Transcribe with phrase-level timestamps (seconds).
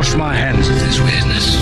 [0.00, 1.56] Wash my hands of this weirdness.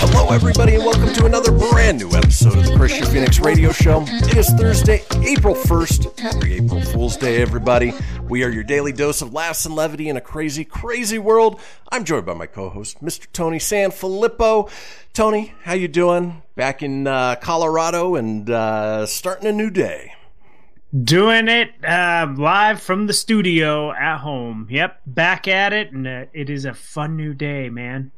[0.00, 1.51] Hello, everybody, and welcome to another
[1.92, 4.02] brand new episode of the Kristian Fenix Radio Show.
[4.06, 6.18] It is Thursday, April 1st.
[6.18, 7.92] Happy April Fool's Day, everybody.
[8.22, 11.60] We are your daily dose of laughs and levity in a crazy, crazy world.
[11.90, 13.26] I'm joined by my co-host, Mr.
[13.34, 14.70] Tony Sanfilippo.
[15.12, 16.40] Tony, how you doing?
[16.54, 20.14] Back in uh, Colorado and uh, starting a new day.
[20.98, 24.66] Doing it uh, live from the studio at home.
[24.70, 28.12] Yep, back at it, and uh, it is a fun new day, man.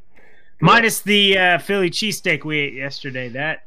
[0.65, 3.29] Minus the uh, Philly cheesesteak we ate yesterday.
[3.29, 3.65] That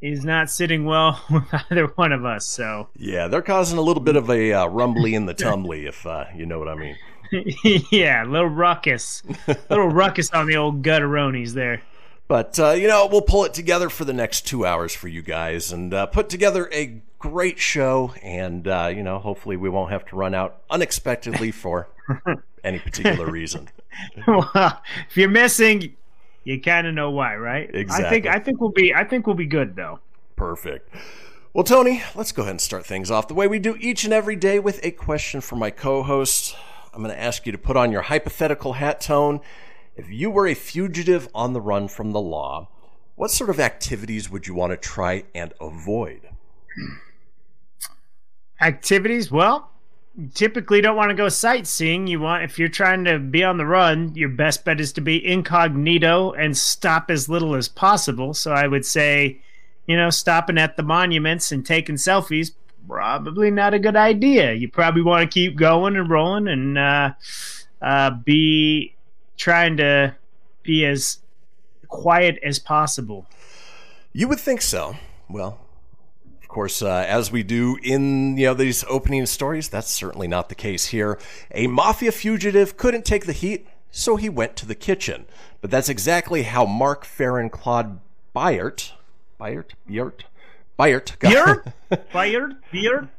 [0.00, 2.46] is not sitting well with either one of us.
[2.46, 6.06] So, Yeah, they're causing a little bit of a uh, rumbly in the tumbly, if
[6.06, 6.96] uh, you know what I mean.
[7.90, 9.24] yeah, a little ruckus,
[9.68, 11.82] little ruckus on the old gutteronis there.
[12.28, 15.22] But, uh, you know, we'll pull it together for the next two hours for you
[15.22, 18.14] guys and uh, put together a great show.
[18.22, 21.88] And, uh, you know, hopefully we won't have to run out unexpectedly for
[22.64, 23.68] any particular reason.
[24.28, 25.96] well, if you're missing,
[26.46, 27.68] you kind of know why, right?
[27.68, 28.28] I think Exactly.
[28.28, 29.98] I think we'll be I think we'll be good though.
[30.36, 30.94] Perfect.
[31.52, 34.12] Well, Tony, let's go ahead and start things off the way we do each and
[34.12, 36.54] every day with a question for my co host.
[36.94, 39.40] I'm going to ask you to put on your hypothetical hat tone.
[39.96, 42.68] If you were a fugitive on the run from the law,
[43.16, 46.28] what sort of activities would you want to try and avoid?
[48.60, 49.70] activities well
[50.34, 52.06] typically don't want to go sightseeing.
[52.06, 55.00] You want if you're trying to be on the run your best bet is to
[55.00, 58.34] be incognito and stop as little as possible.
[58.34, 59.40] So i would say
[59.86, 62.52] you know stopping at the monuments and taking selfies
[62.88, 64.52] probably not a good idea.
[64.52, 67.12] You probably want to keep going and rolling and uh,
[67.82, 68.94] uh, be
[69.36, 70.14] trying to
[70.62, 71.18] be as
[71.88, 73.26] quiet as possible.
[74.12, 74.96] You would think so.
[75.28, 75.58] Well,
[76.56, 80.54] course, uh, as we do in you know these opening stories, that's certainly not the
[80.54, 81.18] case here.
[81.50, 85.26] A mafia fugitive couldn't take the heat, so he went to the kitchen.
[85.60, 88.00] But that's exactly how Marc Feren Claude
[88.34, 88.92] Biart,
[89.38, 90.22] Byert, Byert,
[90.78, 91.74] Byert got, beer
[92.10, 93.10] fired beer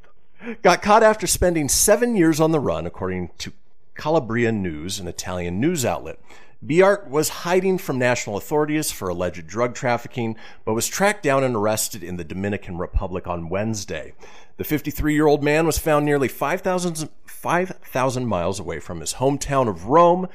[0.64, 3.54] got caught after spending seven years on the run, according to
[3.94, 6.18] Calabria News, an Italian news outlet.
[6.66, 10.36] Biart was hiding from national authorities for alleged drug trafficking,
[10.66, 14.14] but was tracked down and arrested in the Dominican Republic on Wednesday.
[14.58, 19.70] The 53 year old man was found nearly 5,000 5,000 miles away from his hometown
[19.70, 20.28] of Rome,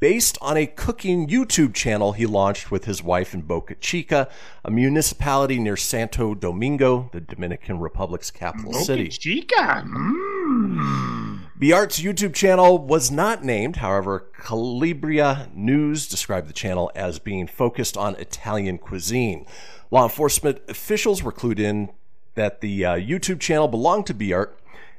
[0.00, 4.28] based on a cooking YouTube channel he launched with his wife in Boca Chica,
[4.64, 9.08] a municipality near Santo Domingo, the Dominican Republic's capital city.
[9.08, 11.39] chica mm.
[11.60, 13.76] Biart's YouTube channel was not named.
[13.76, 19.44] However, Calabria News described the channel as being focused on Italian cuisine.
[19.90, 21.90] Law enforcement officials were clued in
[22.34, 24.52] that the uh, YouTube channel belonged to Biart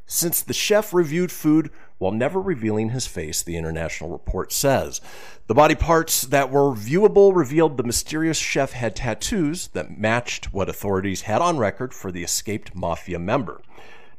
[0.05, 5.01] since the chef reviewed food while never revealing his face, the international report says.
[5.47, 10.69] The body parts that were viewable revealed the mysterious chef had tattoos that matched what
[10.69, 13.63] authorities had on record for the escaped mafia member.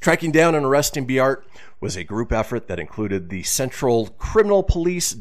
[0.00, 1.42] Tracking down and arresting Biart
[1.82, 5.16] was a group effort that included the Central Criminal Police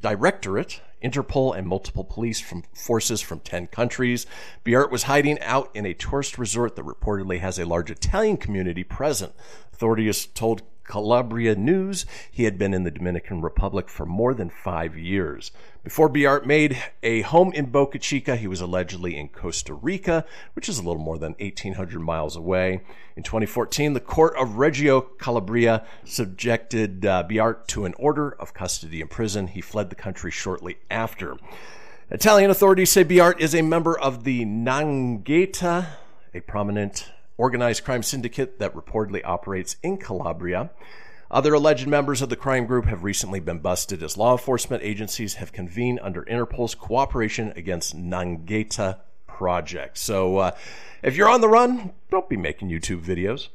[0.00, 4.26] Directorate, Interpol, and multiple police from forces from 10 countries.
[4.64, 8.82] Biart was hiding out in a tourist resort that reportedly has a large Italian community
[8.82, 9.34] present.
[9.72, 12.06] Authorities told Calabria News.
[12.30, 15.50] He had been in the Dominican Republic for more than five years.
[15.82, 20.68] Before Biart made a home in Boca Chica, he was allegedly in Costa Rica, which
[20.68, 22.80] is a little more than 1,800 miles away.
[23.16, 29.00] In 2014, the court of Reggio Calabria subjected uh, Biart to an order of custody
[29.00, 29.48] in prison.
[29.48, 31.36] He fled the country shortly after.
[32.10, 35.86] Italian authorities say Biart is a member of the 'Ndrangheta,
[36.34, 40.70] a prominent organized crime syndicate that reportedly operates in Calabria.
[41.30, 45.34] Other alleged members of the crime group have recently been busted as law enforcement agencies
[45.34, 49.98] have convened under Interpol's cooperation against 'Ndrangheta project.
[49.98, 50.50] So uh,
[51.02, 53.48] if you're on the run, don't be making YouTube videos.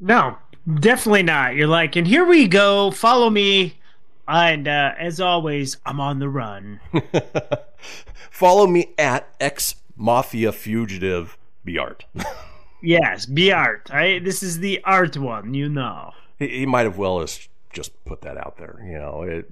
[0.00, 0.36] No,
[0.80, 1.54] definitely not.
[1.54, 2.90] You're like, and here we go.
[2.90, 3.78] Follow me.
[4.26, 6.80] And uh, as always, I'm on the run.
[8.30, 12.02] Follow me at ex mafia fugitive Biart.
[12.84, 13.90] yes, be art.
[13.92, 16.12] I, this is the art one, you know.
[16.38, 18.80] he, he might have well as just put that out there.
[18.86, 19.50] You know, it,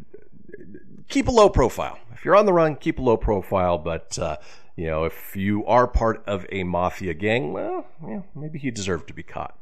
[1.08, 1.98] keep a low profile.
[2.12, 3.78] If you're on the run, keep a low profile.
[3.78, 4.36] But uh,
[4.76, 9.08] you know, if you are part of a mafia gang, well, yeah, maybe he deserved
[9.08, 9.56] to be caught.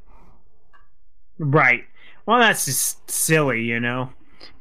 [1.38, 1.84] Right.
[2.26, 4.10] Well, that's just silly, you know.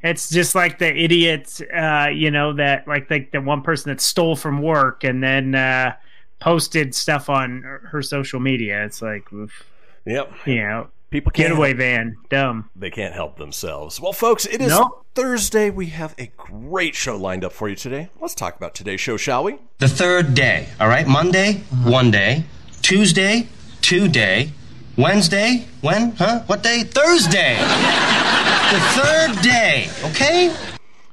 [0.01, 4.01] It's just like the idiot, uh, you know, that like like the one person that
[4.01, 5.93] stole from work and then uh,
[6.39, 8.83] posted stuff on her social media.
[8.85, 9.65] It's like, oof,
[10.05, 10.31] Yep.
[10.45, 12.69] you know, People can't getaway van, dumb.
[12.75, 13.99] they can't help themselves.
[13.99, 15.05] Well, folks, it is Nope.
[15.15, 15.69] Thursday.
[15.71, 18.09] We have a great show lined up for you today.
[18.21, 19.57] Let's talk about today's show, shall we?
[19.79, 21.07] The third day, all right?
[21.07, 22.43] Monday, one day.
[22.83, 23.47] Tuesday,
[23.81, 24.51] two day.
[24.97, 26.11] Wednesday, when?
[26.11, 26.41] Huh?
[26.45, 26.83] What day?
[26.83, 27.55] Thursday.
[28.71, 30.53] the third day, okay?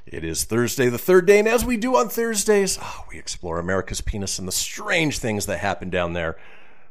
[0.09, 3.59] It is Thursday, the third day, and as we do on Thursdays, oh, we explore
[3.59, 6.37] America's penis and the strange things that happen down there.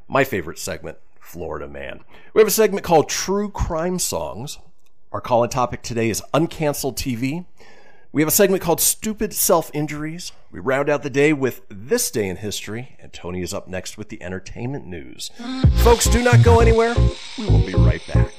[0.06, 2.04] My favorite segment, Florida Man.
[2.34, 4.58] We have a segment called True Crime Songs.
[5.12, 7.46] Our call in topic today is uncanceled TV.
[8.12, 10.32] We have a segment called Stupid Self Injuries.
[10.50, 13.96] We round out the day with This Day in History, and Tony is up next
[13.96, 15.30] with the entertainment news.
[15.78, 16.94] Folks, do not go anywhere.
[17.38, 18.34] We will be right back.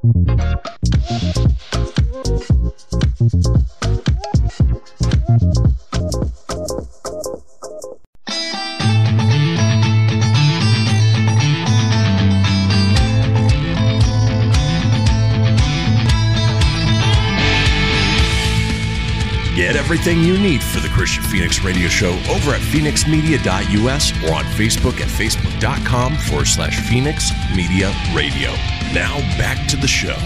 [0.00, 0.28] Thank
[3.34, 3.67] you.
[19.68, 24.44] Get everything you need for the Kristian Fenix Radio Show over at fenixmedia.us or on
[24.44, 28.52] Facebook at facebook.com forward slash Fenix Media Radio.
[28.94, 30.16] Now back to the show.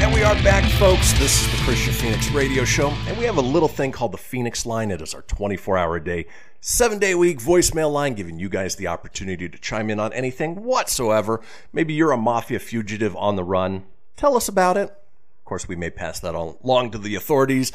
[0.00, 1.12] And we are back, folks.
[1.18, 4.16] This is the Kristian Fenix Radio Show, and we have a little thing called the
[4.16, 4.90] Fenix Line.
[4.90, 6.24] It is our 24 hour a day,
[6.62, 10.64] seven day week voicemail line, giving you guys the opportunity to chime in on anything
[10.64, 11.42] whatsoever.
[11.74, 13.84] Maybe you're a mafia fugitive on the run.
[14.16, 14.88] Tell us about it.
[14.88, 17.72] Of course, we may pass that along to the authorities.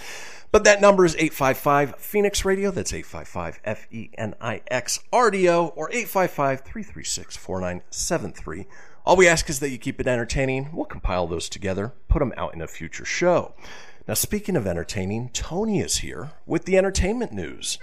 [0.53, 2.69] But that number is 855 Fenix Radio.
[2.69, 8.67] That's 855 F E N I X R D O or 855 336 4973.
[9.03, 10.69] All we ask is that you keep it entertaining.
[10.71, 13.55] We'll compile those together, put them out in a future show.
[14.07, 17.79] Now, speaking of entertaining, Tony is here with the entertainment news.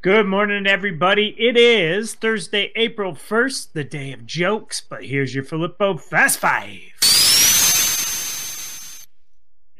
[0.00, 1.36] Good morning, everybody.
[1.38, 6.99] It is Thursday, April 1st, the day of jokes, but here's your Filippo Fast Five.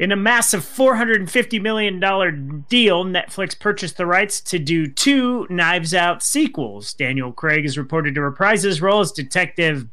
[0.00, 2.00] In a massive $450 million
[2.70, 6.94] deal, Netflix purchased the rights to do two Knives Out sequels.
[6.94, 9.88] Daniel Craig is reported to reprise his role as Detective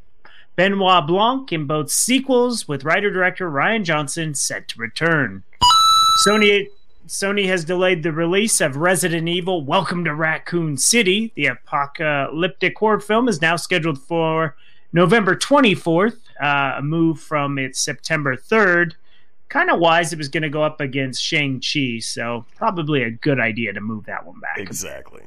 [0.55, 5.43] Benoit Blanc in both sequels, with writer director Rian Johnson set to return.
[6.25, 6.67] Sony
[7.09, 11.33] Sony has delayed the release of Resident Evil Welcome to Raccoon City.
[11.35, 14.55] The apocalyptic horror film is now scheduled for
[14.93, 18.93] November 24th, uh, a move from its September 3rd.
[19.49, 23.39] Kind of wise it was going to go up against Shang-Chi, so probably a good
[23.39, 24.57] idea to move that one back.
[24.57, 25.23] Exactly.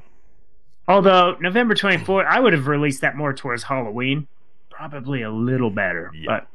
[0.89, 4.27] Although November 24th, I would have released that more towards Halloween.
[4.69, 6.27] Probably a little better, Yeah.
[6.27, 6.47] but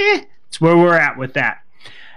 [0.00, 1.58] eh, it's where we're at with that.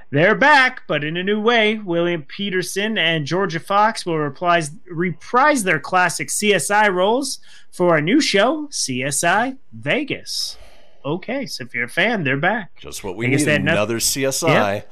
[0.10, 1.77] They're back, but in a new way.
[1.77, 7.39] William Petersen and Jorja Fox will reprise, reprise their classic CSI roles
[7.72, 10.58] for a new show, CSI Vegas.
[11.06, 12.75] Okay, so if you're a fan, they're back.
[12.80, 13.39] Just what we need.
[13.42, 14.84] they had noth- Another CSI.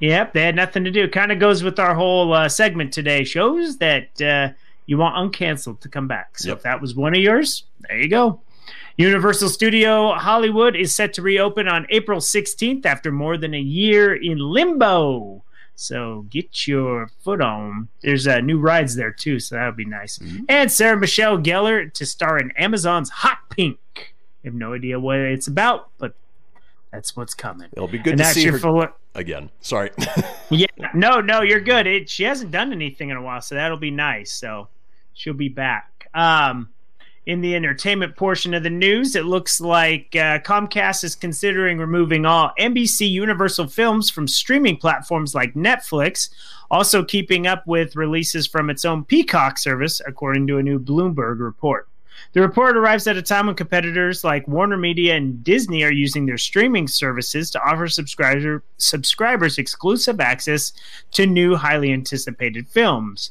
[0.00, 1.06] Yep, they had nothing to do.
[1.08, 3.22] Kind of goes with our whole uh, segment today.
[3.24, 4.48] Shows that uh,
[4.86, 6.38] you want uncanceled to come back.
[6.38, 6.56] So Yep.
[6.58, 8.40] if that was one of yours, there you go.
[8.96, 14.14] Universal Studio Hollywood is set to reopen on April 16th after more than a year
[14.14, 15.42] in limbo.
[15.74, 17.88] So get your foot on.
[18.02, 20.20] There's uh, new rides there too, so that would be nice.
[20.48, 24.11] And Sarah Michelle Gellar to star in Amazon's Hot Pink.
[24.44, 26.14] I have no idea what it's about, but
[26.90, 27.68] that's what's coming.
[27.72, 29.50] It'll be good and to see her full- again.
[29.60, 29.90] Sorry.
[30.50, 31.86] yeah, no, no, you're good.
[31.86, 34.32] It, she hasn't done anything in a while, so that'll be nice.
[34.32, 34.68] So
[35.14, 36.08] she'll be back.
[36.14, 36.68] Um,
[37.24, 42.26] in the entertainment portion of the news, it looks like uh, Comcast is considering removing
[42.26, 46.30] all NBC Universal films from streaming platforms like Netflix,
[46.70, 51.38] also keeping up with releases from its own Peacock service, according to a new Bloomberg
[51.38, 51.88] report.
[52.32, 56.26] The report arrives at a time when competitors like Warner Media and Disney are using
[56.26, 60.72] their streaming services to offer subscriber, subscribers exclusive access
[61.12, 63.30] to new, highly anticipated films.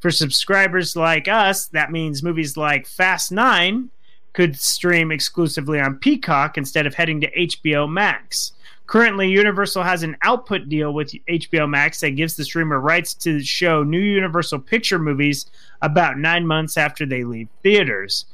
[0.00, 3.88] For subscribers like us, that means movies like Fast 9
[4.32, 8.52] could stream exclusively on Peacock instead of heading to HBO Max.
[8.86, 13.42] Currently, Universal has an output deal with HBO Max that gives the streamer rights to
[13.42, 15.46] show new Universal Picture movies
[15.82, 18.24] about nine months after they leave theaters.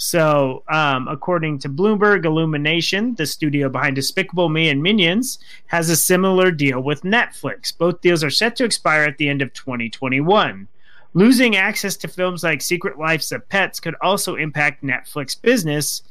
[0.00, 5.96] So, um, according to Bloomberg, Illumination, the studio behind Despicable Me and Minions, has a
[5.96, 7.76] similar deal with Netflix.
[7.76, 10.68] Both deals are set to expire at the end of 2021.
[11.14, 16.02] Losing access to films like Secret Lives of Pets could also impact Netflix business,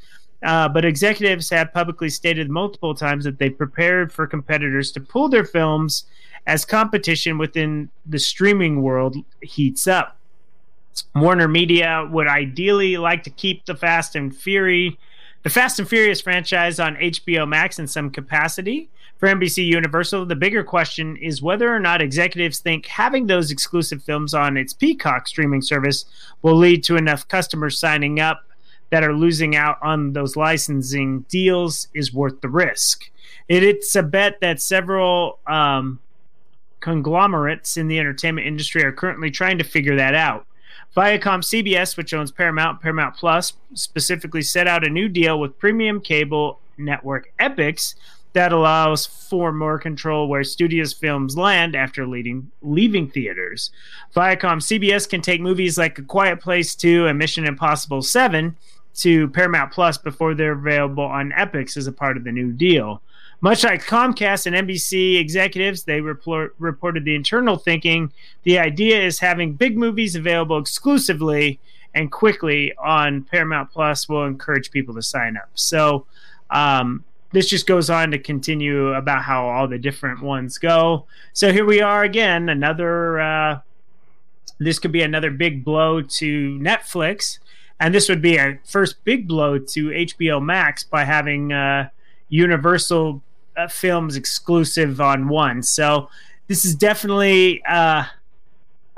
[0.42, 5.30] uh, but executives have publicly stated multiple times that they prepared for competitors to pull
[5.30, 6.04] their films
[6.46, 10.17] as competition within the streaming world heats up.
[11.14, 14.98] Warner Media would ideally like to keep the Fast and Fury,
[15.42, 18.88] the Fast and Furious franchise on HBO Max in some capacity.
[19.18, 24.02] For NBC Universal, the bigger question is whether or not executives think having those exclusive
[24.02, 26.04] films on its Peacock streaming service
[26.42, 28.44] will lead to enough customers signing up
[28.90, 33.10] that are losing out on those licensing deals is worth the risk.
[33.48, 35.98] It, it's a bet that several um,
[36.80, 40.46] conglomerates in the entertainment industry are currently trying to figure that out.
[40.96, 46.00] Viacom CBS, which owns Paramount, Paramount Plus, specifically set out a new deal with premium
[46.00, 47.94] cable network Epix
[48.32, 53.70] that allows for more control where studios' films land after leading, leaving theaters.
[54.14, 58.56] Viacom CBS can take movies like A Quiet Place 2 and Mission Impossible 7
[58.96, 63.00] to Paramount Plus before they're available on Epix as a part of the new deal.
[63.40, 68.12] Much like Comcast and NBC executives, they report, reported the internal thinking.
[68.42, 71.60] The idea is having big movies available exclusively
[71.94, 75.50] and quickly on Paramount Plus will encourage people to sign up.
[75.54, 76.06] So,
[76.50, 81.06] um, this just goes on to continue about how all the different ones go.
[81.32, 83.20] So here we are again, another.
[83.20, 83.60] Uh,
[84.58, 87.38] this could be another big blow to Netflix,
[87.78, 91.90] and this would be a first big blow to HBO Max by having uh,
[92.28, 93.22] Universal
[93.66, 95.62] films exclusive on one.
[95.62, 96.08] So
[96.46, 97.64] this is definitely.
[97.64, 98.04] Uh,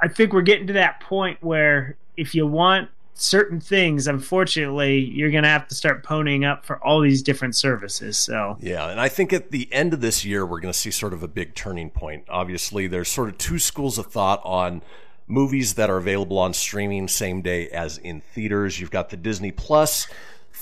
[0.02, 5.30] I think we're getting to that point where if you want certain things, unfortunately, you're
[5.30, 8.16] going to have to start ponying up for all these different services.
[8.16, 10.90] So Yeah, and I think at the end of this year, we're going to see
[10.90, 12.24] sort of a big turning point.
[12.28, 14.82] Obviously, there's sort of two schools of thought on
[15.26, 18.80] movies that are available on streaming same day as in theaters.
[18.80, 20.08] You've got the Disney Plus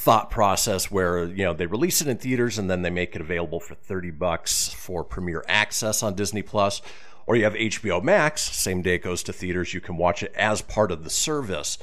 [0.08, 3.20] thought process where you know they release it in theaters and then they make it
[3.20, 6.80] available for 30 bucks for premiere access on Disney Plus
[7.26, 10.32] or you have HBO Max same day it goes to theaters you can watch it
[10.34, 11.76] as part of the service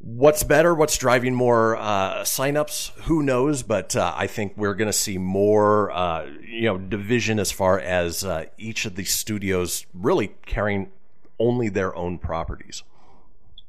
[0.00, 0.76] What's better?
[0.76, 2.90] What's driving more uh, signups?
[3.06, 3.64] Who knows?
[3.64, 7.80] But uh, I think we're going to see more, uh, you know, division as far
[7.80, 10.92] as uh, each of these studios really carrying
[11.40, 12.84] only their own properties.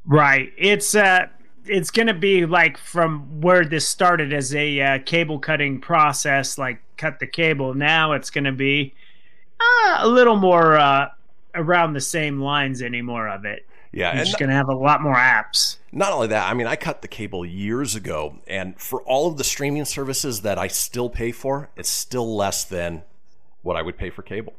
[0.05, 0.53] Right.
[0.55, 1.29] It's uh
[1.69, 6.57] it's going to be like from where this started as a uh, cable cutting process
[6.57, 7.73] like cut the cable.
[7.73, 8.93] Now it's going to be
[9.59, 11.09] uh, a little more uh
[11.55, 13.65] around the same lines anymore of it.
[13.91, 15.77] Yeah, just going to have a lot more apps.
[15.91, 19.37] not only that, I mean, I cut the cable years ago, and for all of
[19.37, 23.01] the streaming services that I still pay for, it's still less than
[23.63, 24.53] what I would pay for cable.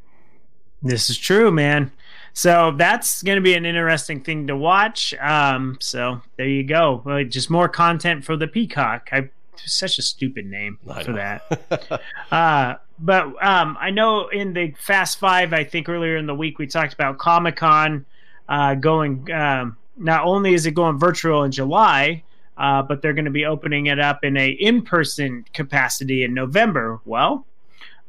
[0.83, 1.93] This is true, man.
[2.32, 5.14] So that's going to be an interesting thing to watch.
[5.14, 7.02] Um, so there you go.
[7.04, 9.08] Uh, just more content for the Peacock.
[9.12, 9.30] I
[9.66, 12.00] such a stupid name for that.
[12.32, 16.58] uh, but um, I know in the Fast Five, I think earlier in the week
[16.58, 18.06] we talked about Comic Con
[18.49, 19.30] uh, going.
[19.30, 22.22] Um, not only is it going virtual in July,
[22.56, 27.00] uh, but they're going to be opening it up in a in-person capacity in November.
[27.04, 27.46] Well,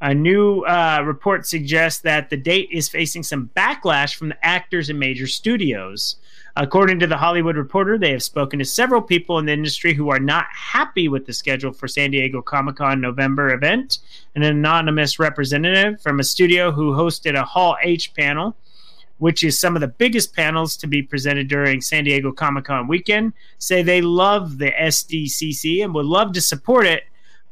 [0.02, 4.90] A new uh, report suggests that the date is facing some backlash from the actors
[4.90, 6.16] and major studios.
[6.56, 10.10] According to the Hollywood Reporter, they have spoken to several people in the industry who
[10.10, 14.00] are not happy with the schedule for San Diego Comic Con November event.
[14.36, 18.58] An anonymous representative from a studio who hosted a Hall H panel,
[19.20, 22.88] which is some of the biggest panels to be presented during San Diego Comic Con
[22.88, 27.04] weekend, say they love the SDCC and would love to support it.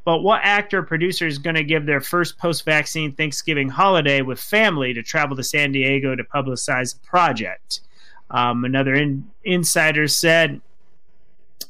[0.06, 4.22] But what actor or producer is going to give their first post vaccine Thanksgiving holiday
[4.22, 7.82] with family to travel to San Diego to publicize a project?
[8.32, 10.62] Um, another in, insider said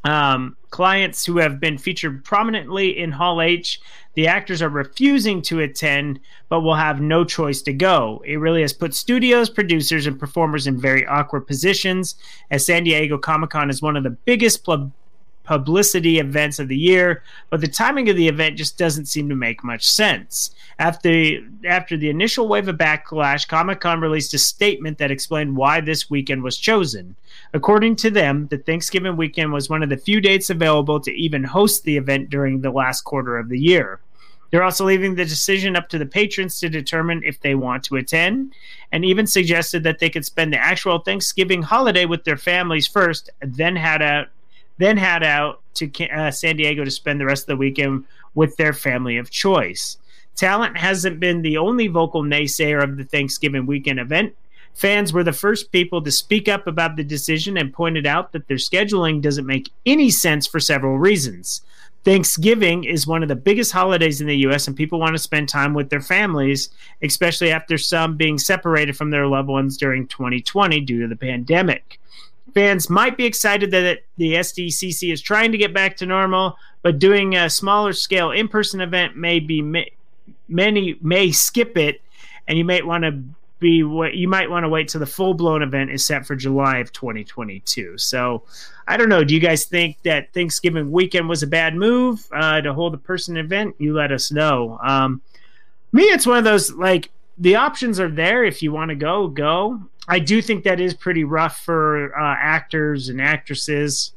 [0.04, 3.82] um, clients who have been featured prominently in Hall H,
[4.14, 8.22] the actors are refusing to attend, but will have no choice to go.
[8.26, 12.16] It really has put studios, producers, and performers in very awkward positions,
[12.52, 14.92] as San Diego Comic Con is one of the biggest pub-
[15.50, 19.34] publicity events of the year, but the timing of the event just doesn't seem to
[19.34, 20.52] make much sense.
[20.78, 25.82] After after the initial wave of backlash, Comic Con released a statement that explained why
[25.82, 27.16] this weekend was chosen.
[27.52, 31.44] According to them, the Thanksgiving weekend was one of the few dates available to even
[31.44, 34.00] host the event during the last quarter of the year.
[34.52, 37.96] They're also leaving the decision up to the patrons to determine if they want to
[37.96, 38.54] attend,
[38.92, 43.32] and even suggested that they could spend the actual Thanksgiving holiday with their families first,
[43.42, 44.28] then head out
[44.80, 48.56] then head out to uh, San Diego to spend the rest of the weekend with
[48.56, 49.98] their family of choice.
[50.36, 54.34] Talent hasn't been the only vocal naysayer of the Thanksgiving weekend event.
[54.74, 58.48] Fans were the first people to speak up about the decision and pointed out that
[58.48, 61.62] their scheduling doesn't make any sense for several reasons.
[62.06, 65.50] Thanksgiving is one of the biggest holidays in the U.S., and people want to spend
[65.50, 66.70] time with their families,
[67.02, 72.00] especially after some being separated from their loved ones during 2020 due to the pandemic
[72.54, 77.00] fans might be excited that the SDCC is trying to get back to normal, but
[77.00, 79.62] doing a smaller scale in person event may be
[80.48, 82.02] many may skip it,
[82.48, 83.24] and you might want to
[83.60, 86.36] be what you might want to wait till the full blown event is set for
[86.36, 87.98] July of 2022.
[87.98, 88.44] So
[88.88, 89.24] I don't know.
[89.24, 92.98] Do you guys think that Thanksgiving weekend was a bad move uh, to hold a
[92.98, 93.76] person event?
[93.78, 94.80] You let us know.
[94.82, 95.22] Um,
[95.92, 99.28] me, it's one of those like the options are there if you want to go,
[99.28, 99.82] go.
[100.08, 104.14] I do think that is pretty rough for uh, actors and actresses.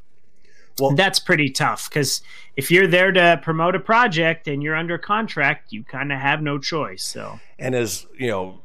[0.79, 2.23] Well, that's pretty tough because
[2.57, 6.43] if you're there to promote a project and you're under contract, you kind of have
[6.43, 7.05] no choice.
[7.05, 8.61] So, and as you know,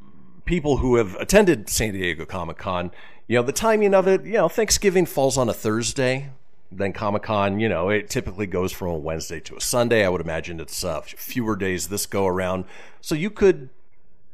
[0.45, 2.91] people who have attended San Diego Comic Con,
[3.27, 6.31] you know, the timing of it, you know, Thanksgiving falls on a Thursday.
[6.71, 10.05] Then Comic Con, you know, it typically goes from a Wednesday to a Sunday.
[10.05, 12.65] I would imagine it's uh, fewer days this go around.
[13.01, 13.69] So you could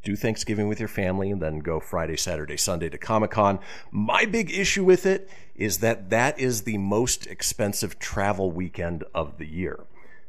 [0.04, 3.58] do Thanksgiving with your family and then go Friday, Saturday, Sunday to Comic Con.
[3.90, 9.38] My big issue with it is that that is the most expensive travel weekend of
[9.38, 9.80] the year.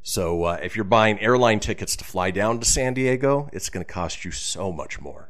[0.02, 3.86] So uh, if you're buying airline tickets to fly down to San Diego, it's going
[3.86, 5.30] to cost you so much more.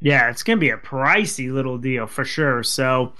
[0.00, 2.62] Yeah, it's going to be a pricey little deal for sure.
[2.62, 3.12] So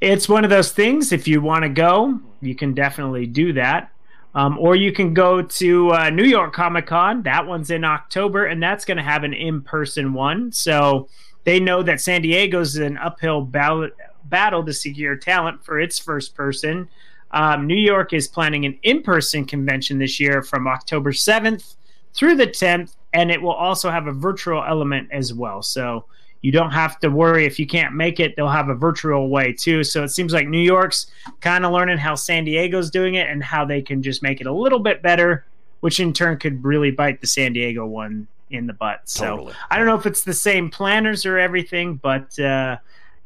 [0.00, 1.12] it's one of those things.
[1.12, 3.91] If you want to go, you can definitely do that.
[4.34, 7.22] Um, or you can go to uh, New York Comic Con.
[7.22, 10.52] That one's in October, and that's going to have an in person one.
[10.52, 11.08] So
[11.44, 13.90] they know that San Diego's an uphill battle,
[14.24, 16.88] battle to secure talent for its first person.
[17.32, 21.74] Um, New York is planning an in person convention this year from October 7th
[22.14, 25.62] through the 10th, and it will also have a virtual element as well.
[25.62, 26.04] So
[26.42, 27.46] you don't have to worry.
[27.46, 29.82] If you can't make it they'll have a virtual way too.
[29.84, 31.06] So it seems like new york's
[31.40, 34.46] kind of learning how san diego's doing it and how they can just make it
[34.46, 35.46] a little bit better
[35.80, 39.00] which in turn could really bite the san diego one in the butt.
[39.08, 39.54] So Totally.
[39.70, 42.76] i don't know if it's the same planners or everything but uh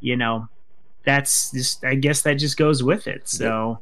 [0.00, 0.48] you know
[1.04, 3.28] that's just i guess that just goes with it.
[3.28, 3.80] So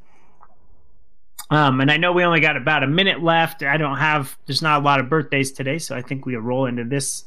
[1.50, 3.62] um, and I know we only got about a minute left.
[3.62, 6.66] I don't have, there's not a lot of birthdays today, so I think we'll roll
[6.66, 7.24] into this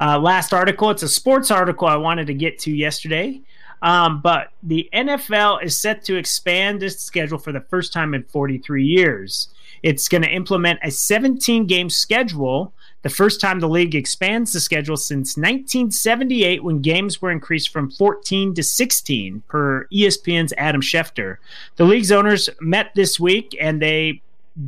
[0.00, 0.90] uh, last article.
[0.90, 3.40] It's a sports article I wanted to get to yesterday.
[3.80, 8.24] Um, but the NFL is set to expand its schedule for the first time in
[8.24, 9.48] 43 years.
[9.82, 14.60] It's going to implement a 17 game schedule, the first time the league expands the
[14.60, 21.36] schedule since 1978 when games were increased from 14 to 16 per ESPN's Adam Schefter.
[21.76, 24.20] The league's owners met this week and they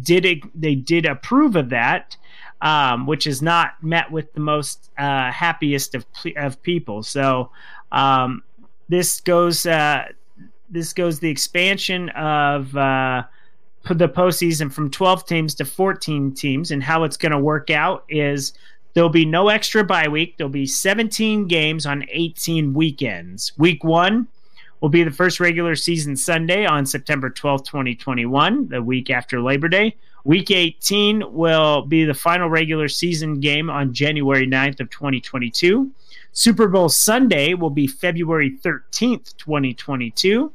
[0.02, 2.16] did they did approve of that
[2.62, 7.02] um, which is not met with the most uh, happiest of of people.
[7.02, 7.50] So
[7.92, 8.42] um,
[8.88, 10.06] this goes uh,
[10.68, 13.24] this goes the expansion of uh,
[13.90, 18.04] the postseason from 12 teams to 14 teams, and how it's going to work out
[18.08, 18.52] is
[18.94, 20.36] there'll be no extra bye week.
[20.36, 23.52] There'll be 17 games on 18 weekends.
[23.58, 24.28] Week one
[24.80, 29.68] will be the first regular season Sunday on September 12th, 2021, the week after Labor
[29.68, 29.96] Day.
[30.24, 35.90] Week 18 will be the final regular season game on January 9th of 2022.
[36.32, 40.52] Super Bowl Sunday will be February 13th, 2022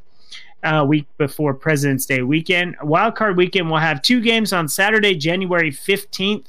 [0.66, 2.78] uh, week before President's Day weekend.
[2.80, 6.46] Wildcard weekend will have two games on Saturday, January 15th,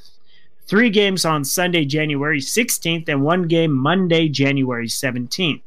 [0.65, 5.61] three games on Sunday, January 16th, and one game Monday, January 17th.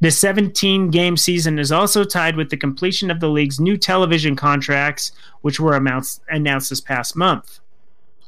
[0.00, 4.36] The 17 game season is also tied with the completion of the league's new television
[4.36, 7.60] contracts, which were announced, announced this past month.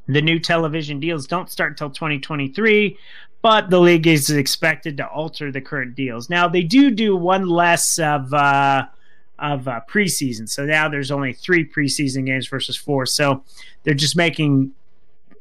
[0.06, 2.98] The new television deals don't start until 2023,
[3.42, 6.28] but the league is expected to alter the current deals.
[6.28, 8.32] Now, they do do one less of.
[8.34, 8.86] Uh,
[9.40, 10.48] of uh, preseason.
[10.48, 13.06] So now there's only three preseason games versus four.
[13.06, 13.42] So
[13.82, 14.72] they're just making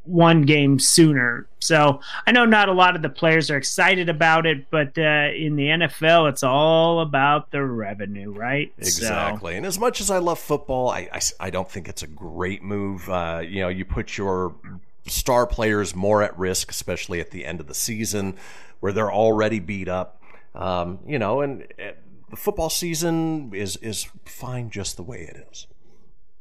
[0.10, 1.48] one game sooner.
[1.60, 5.30] So I know not a lot of the players are excited about it, but uh,
[5.36, 8.74] in the NFL, it's all about the revenue, right?
[8.78, 9.56] Exactly.
[9.56, 12.64] And as much as I love football, I, I, I don't think it's a great
[12.64, 13.10] move.
[13.10, 14.56] Uh, you know, you put your
[15.06, 18.36] star players more at risk, especially at the end of the season
[18.80, 20.22] where they're already beat up.
[20.56, 21.92] Um, you know, and uh,
[22.30, 25.68] the football season is is fine just the way it is.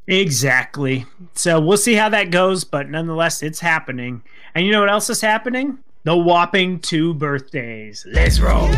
[0.09, 1.05] Exactly.
[1.35, 4.23] So we'll see how that goes, but nonetheless, it's happening.
[4.55, 5.79] And you know what else is happening?
[6.05, 8.07] The whopping two birthdays.
[8.11, 8.71] Let's roll.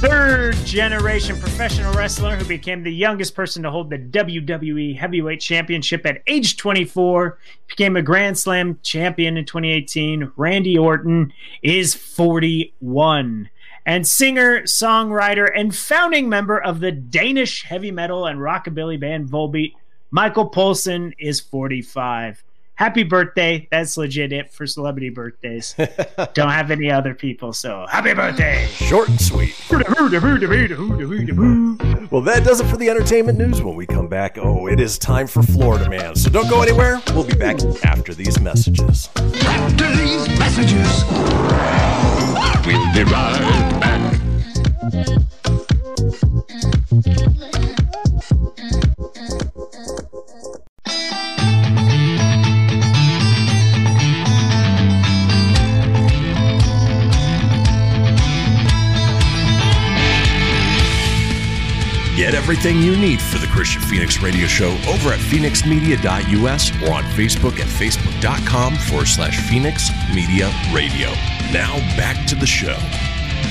[0.00, 6.04] Third generation professional wrestler who became the youngest person to hold the WWE Heavyweight Championship
[6.06, 7.38] at age 24,
[7.68, 10.32] became a Grand Slam champion in 2018.
[10.36, 13.48] Randy Orton is 41
[13.86, 19.74] and singer, songwriter, and founding member of the Danish heavy metal and rockabilly band Volbeat,
[20.10, 22.42] Michael Poulsen is 45.
[22.80, 23.68] Happy birthday.
[23.70, 25.74] That's legit it for celebrity birthdays.
[26.32, 28.66] Don't have any other people, so happy birthday.
[28.68, 29.54] Short and sweet.
[32.10, 33.60] Well, that does it for the entertainment news.
[33.60, 36.14] When we come back, oh, it is time for Florida Man.
[36.14, 37.02] So don't go anywhere.
[37.08, 39.10] We'll be back after these messages.
[39.14, 41.04] After these messages,
[42.72, 44.00] We'll be right back.
[62.16, 67.02] Get everything you need for the Kristian Fenix Radio Show over at fenixmedia.us or on
[67.04, 71.39] Facebook at facebook.com forward slash Fenix Media Radio.
[71.52, 72.78] Now back to the show.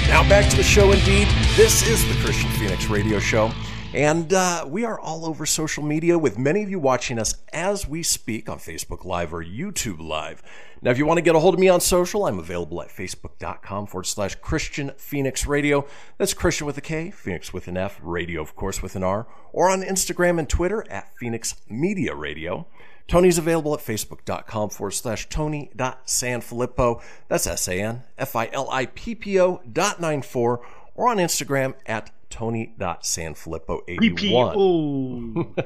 [0.08, 1.28] Now back to the show indeed.
[1.58, 3.52] This is the Kristian Fenix Radio Show.
[3.94, 7.90] And uh, we are all over social media with many of you watching us as
[7.90, 10.42] we speak on Facebook Live or YouTube Live.
[10.82, 12.88] Now, if you want to get a hold of me on social, I'm available at
[12.88, 15.86] facebook.com forward slash Kristian Fenix Radio.
[16.18, 19.28] That's Kristian with a K, Fenix with an F, radio, of course, with an R,
[19.52, 22.66] or on Instagram and Twitter at Fenix Media Radio.
[23.10, 27.02] Tony's available at facebook.com forward slash Tony.Sanfilippo.
[27.28, 30.62] That's S A N F I L I P P O dot nine four,
[30.95, 34.54] or on Instagram at Tony.Sanfilippo81.
[34.56, 35.56] Oh,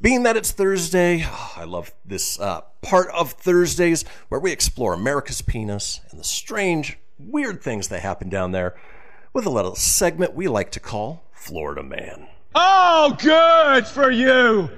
[0.00, 1.24] Being that it's Thursday,
[1.56, 6.98] I love this uh, part of Thursdays where we explore America's penis and the strange,
[7.18, 8.74] weird things that happen down there
[9.32, 12.26] with a little segment we like to call Florida Man.
[12.56, 14.68] Oh, good for you.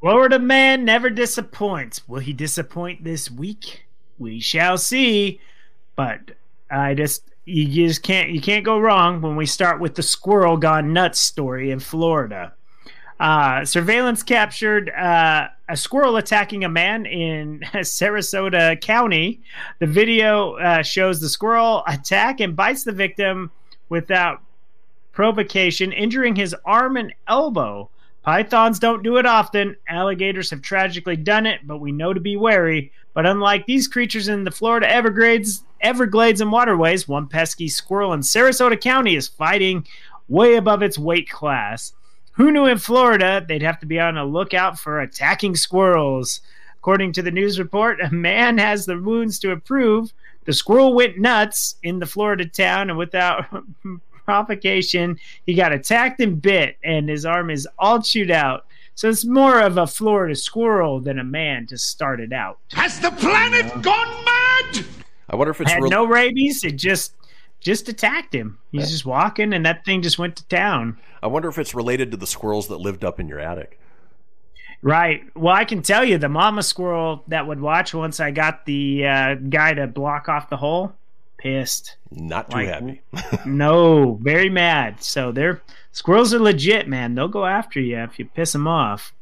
[0.00, 2.06] Florida man never disappoints.
[2.08, 3.86] Will he disappoint this week?
[4.18, 5.40] We shall see.
[5.96, 6.32] But
[6.70, 10.56] I just you just can't you can't go wrong when we start with the squirrel
[10.56, 12.52] gone nuts story in Florida.
[13.18, 19.40] Uh, surveillance captured uh, a squirrel attacking a man in Sarasota County.
[19.78, 23.50] The video uh, shows the squirrel attack and bites the victim
[23.88, 24.42] without
[25.12, 27.88] provocation, injuring his arm and elbow.
[28.26, 29.76] Pythons don't do it often.
[29.88, 32.90] Alligators have tragically done it, but we know to be wary.
[33.14, 38.20] But unlike these creatures in the Florida Everglades, Everglades and waterways, one pesky squirrel in
[38.20, 39.86] Sarasota County is fighting
[40.28, 41.92] way above its weight class.
[42.32, 46.40] Who knew in Florida they'd have to be on a lookout for attacking squirrels?
[46.78, 50.12] According to the news report, a man has the wounds to approve.
[50.46, 53.44] The squirrel went nuts in the Florida town, and without
[54.26, 58.66] provocation, he got attacked and bit, and his arm is all chewed out.
[58.94, 62.58] So it's more of a Florida squirrel than a man to start it out.
[62.72, 64.84] Has the planet gone mad?
[65.30, 66.64] I wonder if it's Had real- no rabies.
[66.64, 67.12] It just
[67.60, 68.58] just attacked him.
[68.70, 70.98] He's just walking, and that thing just went to town.
[71.22, 73.78] I wonder if it's related to the squirrels that lived up in your attic.
[74.82, 75.24] Right.
[75.34, 79.06] Well, I can tell you, the mama squirrel that would watch once I got the
[79.06, 80.94] uh, guy to block off the hole
[81.46, 81.96] pissed.
[82.10, 83.02] Not too Like, happy.
[83.46, 85.02] no, very mad.
[85.02, 87.14] So they're squirrels are legit, man.
[87.14, 89.12] They'll go after you if you piss them off.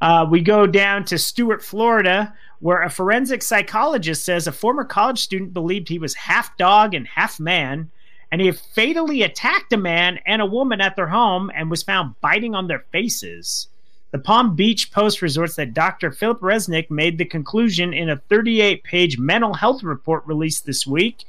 [0.00, 5.18] Uh, we go down to Stuart, Florida, where a forensic psychologist says a former college
[5.18, 7.90] student believed he was half dog and half man,
[8.30, 12.14] and he fatally attacked a man and a woman at their home and was found
[12.20, 13.68] biting on their faces.
[14.10, 16.12] The Palm Beach Post resorts that Dr.
[16.12, 21.24] Philip Resnick made the conclusion in a 38 page mental health report released this week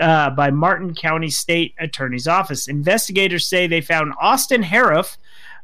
[0.00, 2.68] uh, by Martin County State Attorney's Office.
[2.68, 5.16] Investigators say they found Austin Harrouff,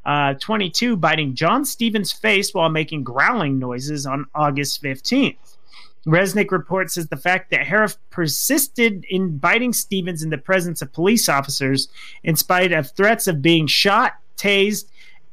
[0.04, 5.36] uh, 22, biting John Stevens' face while making growling noises on August 15th.
[6.06, 10.92] Resnick reports says the fact that Harrouff persisted in biting Stevens in the presence of
[10.92, 11.88] police officers,
[12.22, 14.84] in spite of threats of being shot, tased,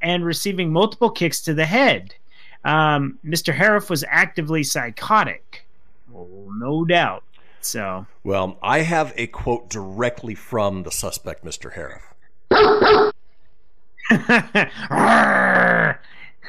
[0.02, 2.16] and receiving multiple kicks to the head.
[2.64, 3.54] Um, Mr.
[3.54, 5.66] Harrouff was actively psychotic.
[6.16, 7.24] Oh, no doubt.
[7.62, 11.74] So, Well, I have a quote directly from the suspect, Mr.
[11.74, 13.12] Harrouff.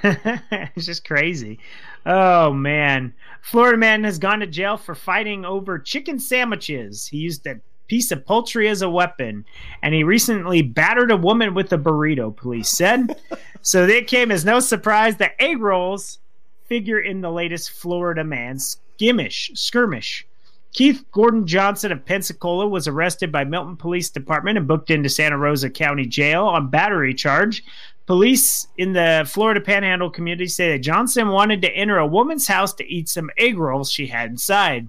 [0.03, 1.59] it's just crazy.
[2.07, 3.13] Oh man.
[3.43, 7.07] Florida man has gone to jail for fighting over chicken sandwiches.
[7.07, 9.45] He used a piece of poultry as a weapon,
[9.83, 13.21] and he recently battered a woman with a burrito, police said.
[13.63, 16.19] so it came as no surprise that egg rolls
[16.67, 20.27] figure in the latest Florida man skimmish skirmish.
[20.73, 25.37] Keith Gordon Johnson of Pensacola was arrested by Milton Police Department and booked into Santa
[25.37, 27.63] Rosa County Jail on battery charge.
[28.07, 32.73] Police in the Florida Panhandle community say that Johnson wanted to enter a woman's house
[32.75, 34.89] to eat some egg rolls she had inside.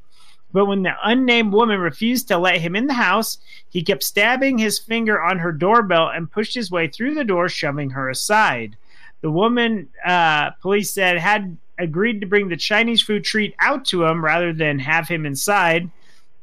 [0.53, 4.57] But when the unnamed woman refused to let him in the house, he kept stabbing
[4.57, 8.77] his finger on her doorbell and pushed his way through the door, shoving her aside.
[9.21, 14.05] The woman, uh, police said, had agreed to bring the Chinese food treat out to
[14.05, 15.89] him rather than have him inside.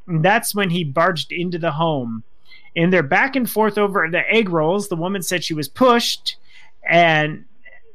[0.07, 2.23] And that's when he barged into the home.
[2.75, 6.37] In their back and forth over the egg rolls, the woman said she was pushed,
[6.89, 7.45] and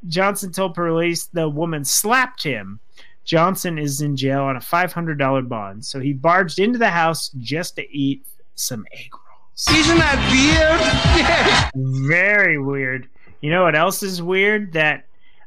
[0.06, 2.80] Johnson told police the woman slapped him.
[3.24, 7.76] Johnson is in jail on a $500 bond, so he barged into the house just
[7.76, 9.80] to eat some egg rolls.
[9.80, 12.06] Isn't that weird?
[12.06, 13.08] Very weird.
[13.40, 14.74] You know what else is weird?
[14.74, 15.06] That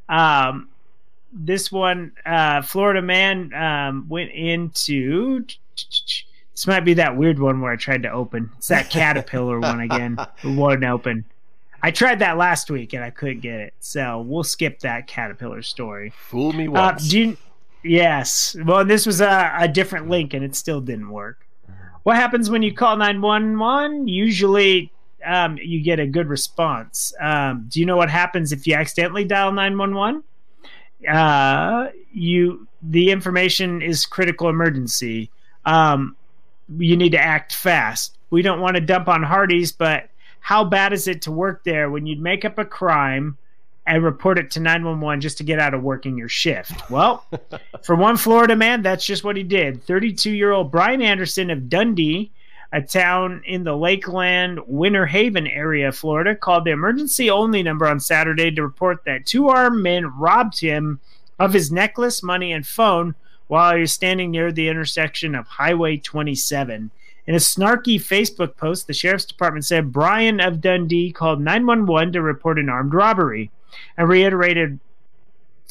[0.10, 0.68] um,
[1.32, 5.46] this one, uh, Florida man um, went into.
[5.76, 8.52] This might be that weird one where I tried to open.
[8.58, 10.18] It's that caterpillar one again.
[10.44, 11.26] It wouldn't open.
[11.82, 13.74] I tried that last week and I couldn't get it.
[13.80, 16.12] So we'll skip that caterpillar story.
[16.30, 17.08] Fool me Uh, once.
[17.08, 17.38] do you,
[17.84, 18.56] yes.
[18.66, 21.46] Well, this was a, a different link and it still didn't work.
[22.04, 24.08] What happens when you call 911?
[24.10, 24.92] Usually
[25.26, 27.14] um, you get a good response.
[27.22, 30.24] Um, do you know what happens if you accidentally dial 911?
[31.08, 35.30] Uh, you the information is critical emergency.
[35.66, 36.16] Um,
[36.78, 38.18] you need to act fast.
[38.30, 40.10] We don't want to dump on Hardee's, but
[40.40, 43.38] how bad is it to work there when you'd make up a crime
[43.86, 46.90] and report it to 911 just to get out of working your shift?
[46.90, 47.26] Well,
[47.84, 49.84] for one Florida man, that's just what he did.
[49.84, 52.32] 32 year old Brian Anderson of Dundee,
[52.72, 57.88] a town in the Lakeland, Winter Haven area of Florida, called the emergency only number
[57.88, 61.00] on Saturday to report that two armed men robbed him
[61.40, 63.16] of his necklace, money, and phone
[63.48, 66.92] while he was standing near the intersection of Highway 27.
[67.26, 72.22] In a snarky Facebook post, the sheriff's department said Brian of Dundee called 911 to
[72.22, 73.52] report an armed robbery
[73.98, 74.80] and reiterated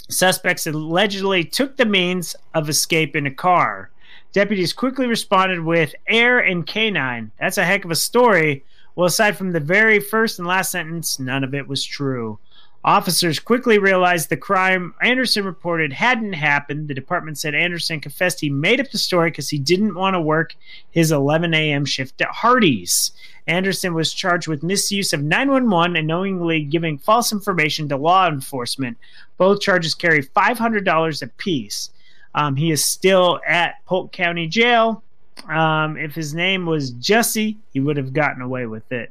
[0.09, 3.91] suspects allegedly took the means of escape in a car.
[4.33, 7.31] Deputies quickly responded with air and canine.
[7.41, 8.65] That's a heck of a story.
[8.95, 12.39] Well, aside from the very first and last sentence, none of it was true.
[12.85, 16.89] Officers quickly realized the crime Anderson reported hadn't happened.
[16.89, 20.21] The department said Anderson confessed he made up the story because he didn't want to
[20.21, 20.55] work
[20.91, 21.85] his 11 a.m.
[21.85, 23.11] shift at Hardee's.
[23.47, 28.97] Anderson was charged with misuse of 911 and knowingly giving false information to law enforcement.
[29.39, 31.91] Both charges carry $500 apiece.
[32.39, 35.03] Um, he is still at Polk County Jail.
[35.49, 39.11] Um, if his name was Jesse, he would have gotten away with it.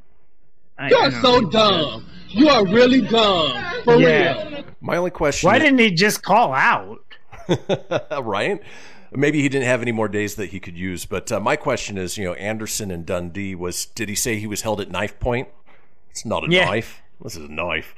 [0.80, 2.06] I- I You're don't so think- dumb.
[2.30, 3.52] You are really dumb.
[3.84, 4.48] For Yeah.
[4.50, 4.64] real.
[4.80, 5.48] My only question.
[5.48, 7.00] Why didn't he just call out?
[8.22, 8.62] right?
[9.12, 11.06] Maybe he didn't have any more days that he could use.
[11.06, 13.86] But uh, my question is, you know, Anderson and Dundee was.
[13.86, 15.48] Did he say he was held at knife point?
[16.12, 16.66] It's not a Yeah.
[16.66, 17.02] knife.
[17.22, 17.96] This is a knife.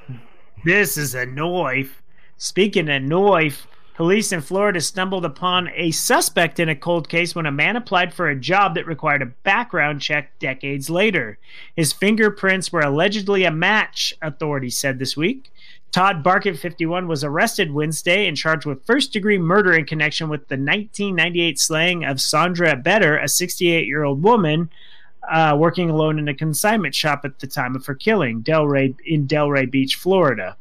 [0.64, 2.02] This is a knife.
[2.38, 3.68] Speaking of knife,
[4.00, 8.14] police in Florida stumbled upon a suspect in a cold case when a man applied
[8.14, 11.38] for a job that required a background check decades later.
[11.76, 15.52] His fingerprints were allegedly a match, authorities said this week.
[15.92, 20.48] Todd Barkett, 51, was arrested Wednesday and charged with first degree murder in connection with
[20.48, 24.70] the 1998 slaying of Sandra Better, a 68 year old woman
[25.30, 29.28] uh, working alone in a consignment shop at the time of her killing Delray, in
[29.28, 30.56] Delray Beach, Florida.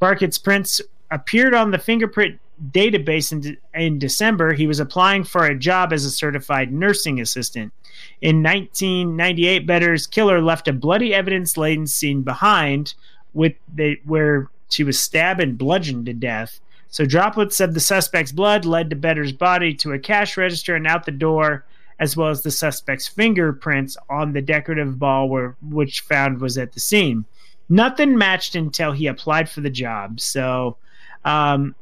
[0.00, 0.80] Barkett's prints
[1.12, 2.40] appeared on the fingerprint
[2.70, 4.52] database in, in December.
[4.52, 7.72] He was applying for a job as a certified nursing assistant.
[8.20, 12.94] In 1998, Better's killer left a bloody evidence laden scene behind
[13.34, 16.60] with the, where she was stabbed and bludgeoned to death.
[16.88, 20.86] So droplets of the suspect's blood led to Better's body to a cash register and
[20.86, 21.64] out the door,
[21.98, 26.72] as well as the suspect's fingerprints on the decorative ball where, which found was at
[26.72, 27.24] the scene.
[27.68, 30.20] Nothing matched until he applied for the job.
[30.20, 30.76] So,
[31.24, 31.74] um,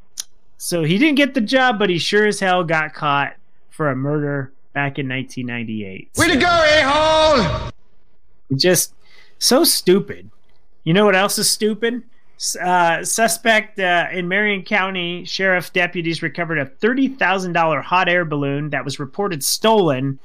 [0.63, 3.35] so he didn't get the job, but he sure as hell got caught
[3.71, 6.11] for a murder back in 1998.
[6.19, 7.71] Way to go, a-hole!
[8.55, 8.93] Just
[9.39, 10.31] so stupid.
[10.85, 12.03] You know what else is stupid?
[12.61, 18.27] Uh, suspect uh, in Marion County sheriff deputies recovered a thirty thousand dollar hot air
[18.27, 20.19] balloon that was reported stolen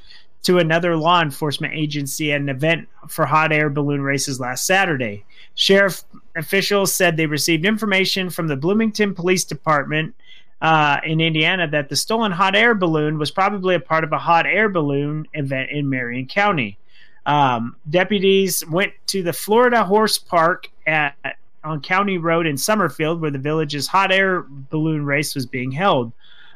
[0.44, 5.24] to another law enforcement agency at an event for hot air balloon races last Saturday.
[5.56, 6.04] Sheriff
[6.36, 10.14] officials said they received information from the Bloomington Police Department
[10.62, 14.18] uh, in Indiana that the stolen hot air balloon was probably a part of a
[14.18, 16.78] hot air balloon event in Marion County.
[17.26, 21.16] Um, deputies went to the Florida Horse Park at
[21.64, 26.14] on County Road in Summerfield, where the village's hot air balloon race was being held.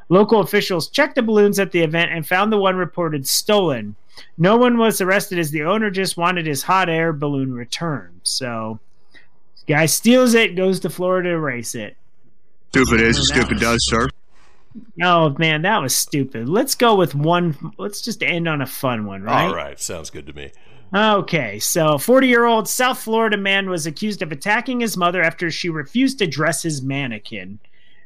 [0.10, 3.96] Local officials checked the balloons at the event and found the one reported stolen.
[4.38, 8.20] No one was arrested as the owner just wanted his hot air balloon returned.
[8.24, 8.80] So,
[9.68, 11.96] guy steals it, goes to Florida to race it.
[12.70, 14.08] Stupid is, stupid does, sir.
[15.02, 16.48] Oh man, that was stupid.
[16.48, 17.74] Let's go with one.
[17.78, 19.48] Let's just end on a fun one, right?
[19.48, 20.52] All right, sounds good to me.
[20.94, 25.50] Okay, so 40 year old South Florida man was accused of attacking his mother after
[25.50, 27.60] she refused to dress his mannequin.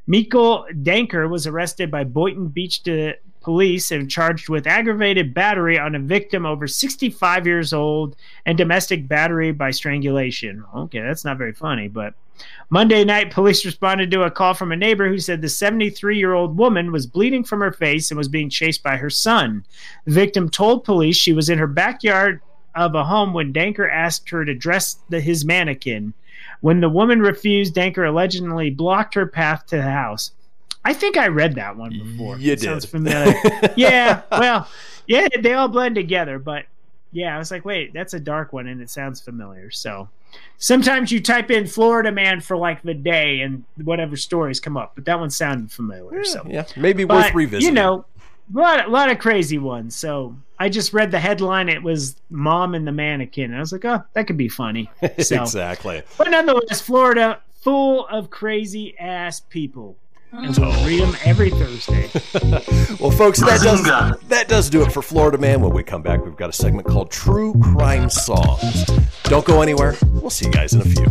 [0.07, 5.95] Mikkel Danker was arrested by Boynton Beach to police and charged with aggravated battery on
[5.95, 10.63] a victim over 65 years old and domestic battery by strangulation.
[10.73, 12.13] Okay, that's not very funny, but
[12.69, 16.33] Monday night, police responded to a call from a neighbor who said the 73 year
[16.33, 19.65] old woman was bleeding from her face and was being chased by her son.
[20.05, 22.41] The victim told police she was in her backyard
[22.75, 26.13] of a home when Danker asked her to dress the, his mannequin.
[26.61, 30.31] When the woman refused, Danker allegedly blocked her path to the house.
[30.85, 32.37] I think I read that one before.
[32.37, 33.35] You It Sounds familiar.
[33.77, 34.67] yeah, well,
[35.07, 36.65] yeah, they all blend together, but
[37.11, 39.69] yeah, I was like, wait, that's a dark one and it sounds familiar.
[39.71, 40.09] So
[40.57, 44.93] sometimes you type in Florida man for like the day and whatever stories come up,
[44.95, 46.23] but that one sounded familiar.
[46.23, 47.67] so Yeah, maybe worth revisiting.
[47.67, 48.05] You know,
[48.53, 49.95] a lot, a lot of crazy ones.
[49.95, 51.69] So I just read the headline.
[51.69, 54.89] It was "Mom and the Mannequin." And I was like, oh, that could be funny.
[55.19, 56.01] So, exactly.
[56.17, 59.95] but nonetheless, Florida full of crazy ass people,
[60.33, 61.21] and we'll read them oh.
[61.25, 62.09] every Thursday.
[62.99, 63.83] Well, folks, that does
[64.29, 65.59] that does do it for Florida Man.
[65.61, 68.85] When we come back, we've got a segment called True Crime Songs.
[69.23, 69.97] Don't go anywhere.
[70.13, 71.07] We'll see you guys in a few.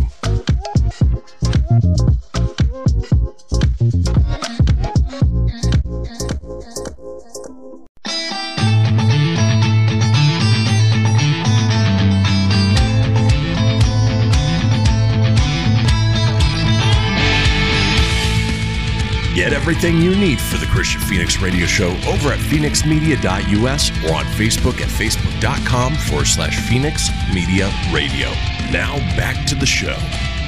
[19.63, 24.81] Everything you need for the Kristian Fenix Radio Show over at fenixmedia.us or on Facebook
[24.81, 28.27] at facebook.com forward slash Fenix Media Radio.
[28.73, 29.95] Now back to the show.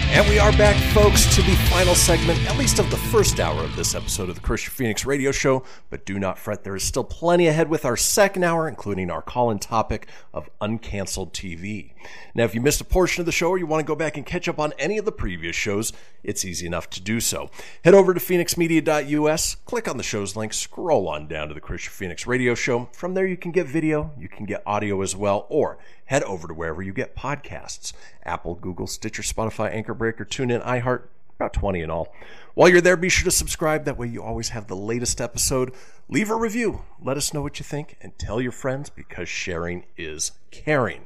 [0.10, 3.64] And we are back, folks, to the final segment, at least of the first hour
[3.64, 5.64] of this episode of the Kristian Fenix Radio Show.
[5.90, 9.22] But do not fret, there is still plenty ahead with our second hour, including our
[9.22, 11.95] call in topic of uncanceled TV.
[12.34, 14.18] Now, if you missed a portion of the show or you want to go back
[14.18, 17.50] and catch up on any of the previous shows, it's easy enough to do so.
[17.84, 21.90] Head over to fenixmedia.us, click on the show's link, scroll on down to the Kristian
[21.90, 22.90] Fenix Radio Show.
[22.94, 26.48] From there, you can get video, you can get audio as well, or head over
[26.48, 31.04] to wherever you get podcasts Apple, Google, Stitcher, Spotify, Anchor Breaker, TuneIn, iHeart,
[31.36, 32.14] about 20 in all.
[32.54, 33.84] While you're there, be sure to subscribe.
[33.86, 35.74] That way, you always have the latest episode.
[36.08, 36.84] Leave a review.
[37.02, 41.06] Let us know what you think and tell your friends because sharing is caring.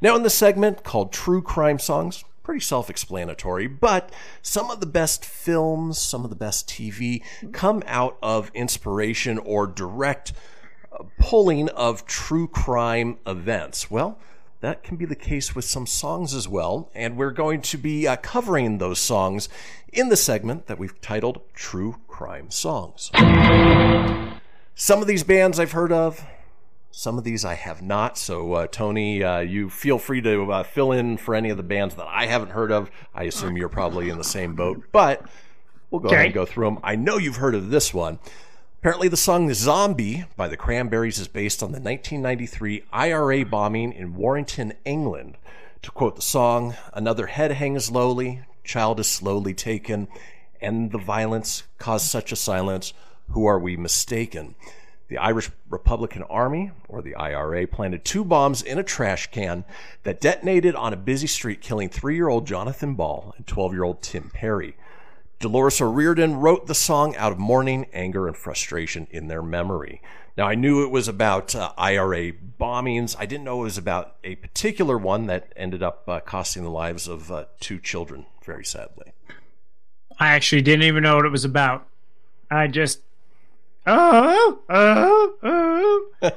[0.00, 4.86] Now, in the segment called True Crime Songs, pretty self explanatory, but some of the
[4.86, 10.32] best films, some of the best TV come out of inspiration or direct
[10.92, 13.90] uh, pulling of true crime events.
[13.90, 14.18] Well,
[14.60, 18.06] that can be the case with some songs as well, and we're going to be
[18.06, 19.48] uh, covering those songs
[19.92, 23.10] in the segment that we've titled True Crime Songs.
[24.74, 26.24] Some of these bands I've heard of,
[26.96, 28.16] Some of these I have not.
[28.16, 31.64] So, uh, Tony, uh, you feel free to uh, fill in for any of the
[31.64, 32.88] bands that I haven't heard of.
[33.12, 35.26] I assume you're probably in the same boat, but
[35.90, 36.78] we'll go ahead and go through them.
[36.84, 38.20] I know you've heard of this one.
[38.78, 43.92] Apparently, the song The Zombie by the Cranberries is based on the 1993 IRA bombing
[43.92, 45.36] in Warrington, England.
[45.82, 50.06] To quote the song, another head hangs lowly, child is slowly taken,
[50.60, 52.94] and the violence caused such a silence.
[53.30, 54.54] Who are we mistaken?
[55.14, 59.64] The Irish Republican Army, or the IRA, planted two bombs in a trash can
[60.02, 63.84] that detonated on a busy street, killing three year old Jonathan Ball and 12 year
[63.84, 64.76] old Tim Perry.
[65.38, 70.02] Dolores O'Riordan wrote the song out of mourning, anger, and frustration in their memory.
[70.36, 73.14] Now, I knew it was about uh, IRA bombings.
[73.16, 76.70] I didn't know it was about a particular one that ended up uh, costing the
[76.70, 79.12] lives of uh, two children, very sadly.
[80.18, 81.86] I actually didn't even know what it was about.
[82.50, 83.03] I just
[83.86, 86.32] oh oh oh.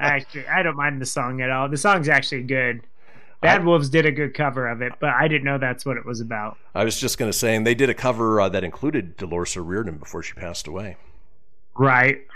[0.00, 1.68] actually, I don't mind the song at all.
[1.68, 2.82] The song's actually good.
[3.40, 6.04] Bad Wolves did a good cover of it, but I didn't know that's what it
[6.04, 6.56] was about.
[6.74, 9.56] I was just going to say, and they did a cover uh, that included Dolores
[9.56, 10.96] O'Riordan before she passed away.
[11.76, 12.26] Right.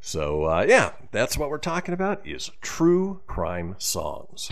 [0.00, 4.48] So, uh, yeah, that's what we're talking about is true crime songs.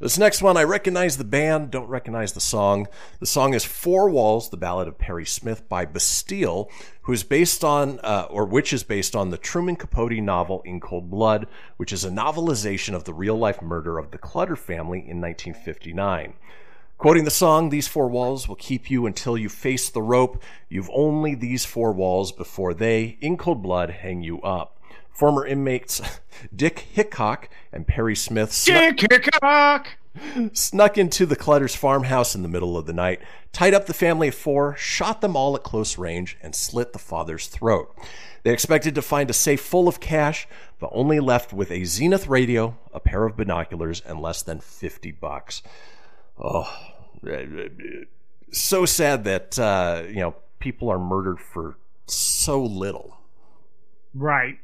[0.00, 2.88] This next one, I recognize the band, don't recognize the song.
[3.18, 6.70] The song is Four Walls, the Ballad of Perry Smith by Bastille,
[7.02, 10.80] who is based on, uh, or which is based on the Truman Capote novel In
[10.80, 15.00] Cold Blood, which is a novelization of the real life murder of the Clutter family
[15.00, 16.32] in 1959.
[16.96, 20.42] Quoting the song, these four walls will keep you until you face the rope.
[20.70, 24.79] You've only these four walls before they, in cold blood, hang you up.
[25.20, 26.00] Former inmates
[26.56, 29.88] Dick Hickok and Perry Smith snuck, Dick Hickok.
[30.54, 33.20] snuck into the Clutter's farmhouse in the middle of the night,
[33.52, 36.98] tied up the family of four, shot them all at close range, and slit the
[36.98, 37.94] father's throat.
[38.44, 40.48] They expected to find a safe full of cash,
[40.78, 45.12] but only left with a Zenith radio, a pair of binoculars, and less than 50
[45.12, 45.62] bucks.
[46.42, 46.74] Oh,
[48.52, 53.18] so sad that uh, you know people are murdered for so little.
[54.14, 54.60] Right.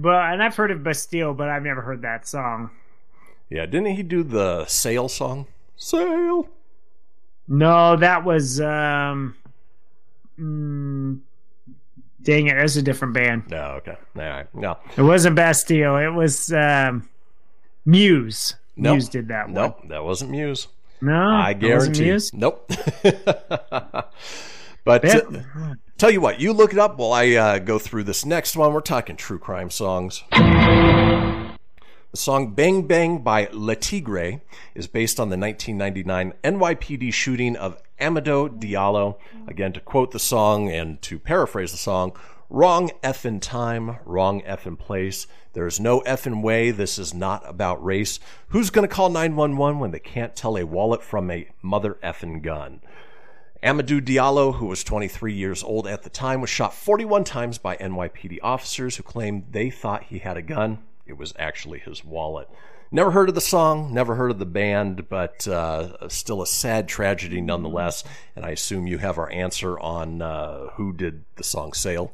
[0.00, 2.70] But and I've heard of Bastille, but I've never heard that song.
[3.50, 5.46] Yeah, didn't he do the Sail song?
[5.76, 6.48] Sail.
[7.46, 9.34] No, that was um
[10.38, 11.18] mm,
[12.22, 13.44] dang it, that's a different band.
[13.50, 17.08] No, okay, all right, no, It wasn't Bastille, it was um
[17.86, 18.54] Muse.
[18.76, 18.92] Nope.
[18.94, 19.54] Muse did that one.
[19.54, 20.68] nope, that wasn't Muse.
[21.00, 22.04] No, I guarantee.
[22.04, 22.34] Muse?
[22.34, 22.70] Nope.
[24.84, 25.22] but uh,
[25.98, 28.72] tell you what, you look it up while I uh, go through this next one.
[28.72, 30.22] We're talking true crime songs.
[30.30, 31.56] The
[32.14, 34.40] song Bang Bang by Le Tigre
[34.74, 39.18] is based on the 1999 NYPD shooting of Amadou Diallo.
[39.46, 42.12] Again, to quote the song and to paraphrase the song,
[42.48, 45.26] wrong effing time, wrong effing place.
[45.52, 46.70] There is no effing way.
[46.70, 48.20] This is not about race.
[48.48, 52.40] Who's going to call 911 when they can't tell a wallet from a mother effing
[52.40, 52.80] gun?
[53.62, 57.76] Amadou Diallo, who was 23 years old at the time, was shot 41 times by
[57.76, 60.78] NYPD officers who claimed they thought he had a gun.
[61.06, 62.48] It was actually his wallet.
[62.92, 66.88] Never heard of the song, never heard of the band, but uh, still a sad
[66.88, 68.04] tragedy nonetheless.
[68.36, 72.12] And I assume you have our answer on uh, who did the song Sail.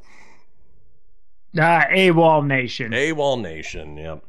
[1.56, 2.92] Uh, AWOL Nation.
[2.92, 4.24] AWOL Nation, yep.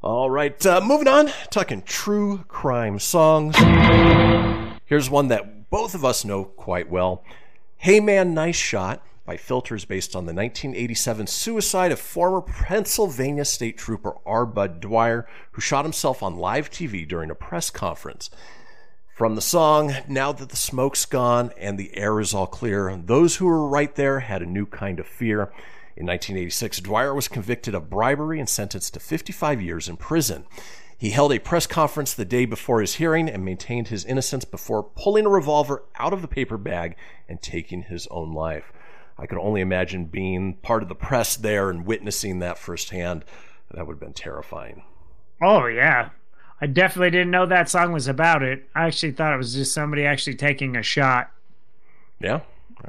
[0.00, 3.56] All right, uh, moving on, talking true crime songs.
[4.86, 7.24] Here's one that both of us know quite well
[7.76, 13.78] Hey Man, Nice Shot by Filters, based on the 1987 suicide of former Pennsylvania State
[13.78, 14.46] Trooper R.
[14.46, 18.30] Bud Dwyer, who shot himself on live TV during a press conference.
[19.14, 23.36] From the song, Now That the Smoke's Gone and the Air is All Clear, those
[23.36, 25.52] who were right there had a new kind of fear.
[25.96, 30.46] In 1986, Dwyer was convicted of bribery and sentenced to 55 years in prison.
[30.98, 34.82] He held a press conference the day before his hearing and maintained his innocence before
[34.82, 36.96] pulling a revolver out of the paper bag
[37.28, 38.72] and taking his own life.
[39.16, 43.24] I could only imagine being part of the press there and witnessing that firsthand.
[43.70, 44.82] That would have been terrifying.
[45.40, 46.10] Oh yeah.
[46.60, 48.68] I definitely didn't know that song was about it.
[48.74, 51.30] I actually thought it was just somebody actually taking a shot,
[52.20, 52.40] Yeah?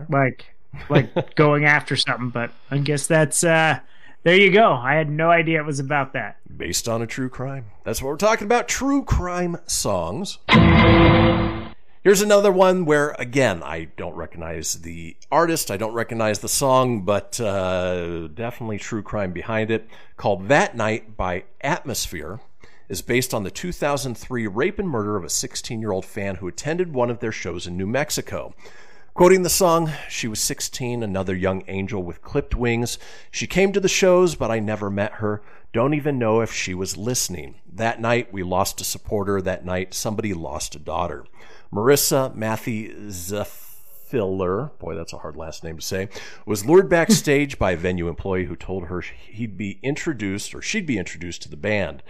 [0.09, 0.45] like
[0.89, 3.79] like going after something, but I guess that's uh
[4.23, 4.73] there you go.
[4.73, 6.37] I had no idea it was about that.
[6.55, 7.65] Based on a true crime.
[7.83, 10.39] That's what we're talking about true crime songs.
[12.01, 17.01] Here's another one where, again, I don't recognize the artist, I don't recognize the song,
[17.01, 22.39] but uh, definitely true crime behind it, called That Night by Atmosphere,
[22.87, 26.47] is based on the 2003 rape and murder of a 16 year old fan who
[26.47, 28.55] attended one of their shows in New Mexico.
[29.19, 32.97] Quoting the song, she was 16, another young angel with clipped wings.
[33.29, 35.41] She came to the shows, but I never met her.
[35.73, 37.55] Don't even know if she was listening.
[37.69, 39.41] That night, we lost a supporter.
[39.41, 41.25] That night, somebody lost a daughter.
[41.69, 46.07] Marissa Mathy-Zvaifler, boy, that's a hard last name to say,
[46.45, 50.85] was lured backstage by a venue employee who told her he'd be introduced or she'd
[50.85, 52.03] be introduced to the band.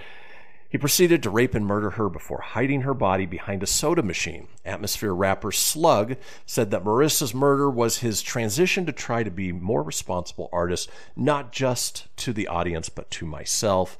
[0.69, 4.47] He proceeded to rape and murder her before hiding her body behind a soda machine.
[4.63, 6.15] Atmosphere rapper Slug
[6.45, 11.51] said that Marissa's murder was his transition to try to be more responsible artist, not
[11.51, 13.97] just to the audience, but to myself.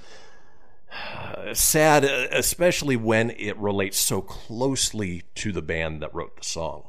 [1.54, 6.84] Sad, especially when it relates so closely to the band that wrote the song.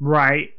[0.00, 0.54] Right.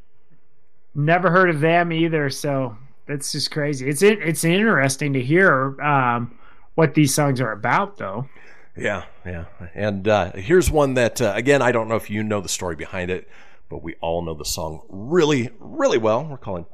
[0.93, 2.77] Never heard of them either, so
[3.07, 3.89] that's just crazy.
[3.89, 6.37] It's it's interesting to hear um,
[6.75, 8.27] what these songs are about, though.
[8.75, 9.45] Yeah, yeah.
[9.73, 12.75] And uh, here's one that, uh, again, I don't know if you know the story
[12.75, 13.27] behind it,
[13.69, 16.25] but we all know the song really, really well.
[16.25, 16.65] We're calling,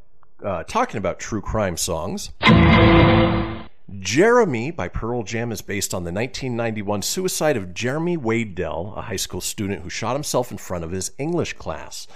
[0.43, 2.31] uh, talking about true crime songs.
[3.99, 9.01] Jeremy by Pearl Jam is based on the 1991 suicide of Jeremy Wade Delle, a
[9.01, 12.07] high school student who shot himself in front of his English class.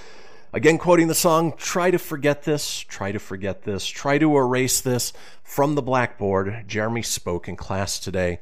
[0.54, 4.82] Again, quoting the song, try to forget this, try to forget this, try to erase
[4.82, 6.66] this from the blackboard.
[6.68, 8.42] Jeremy spoke in class today.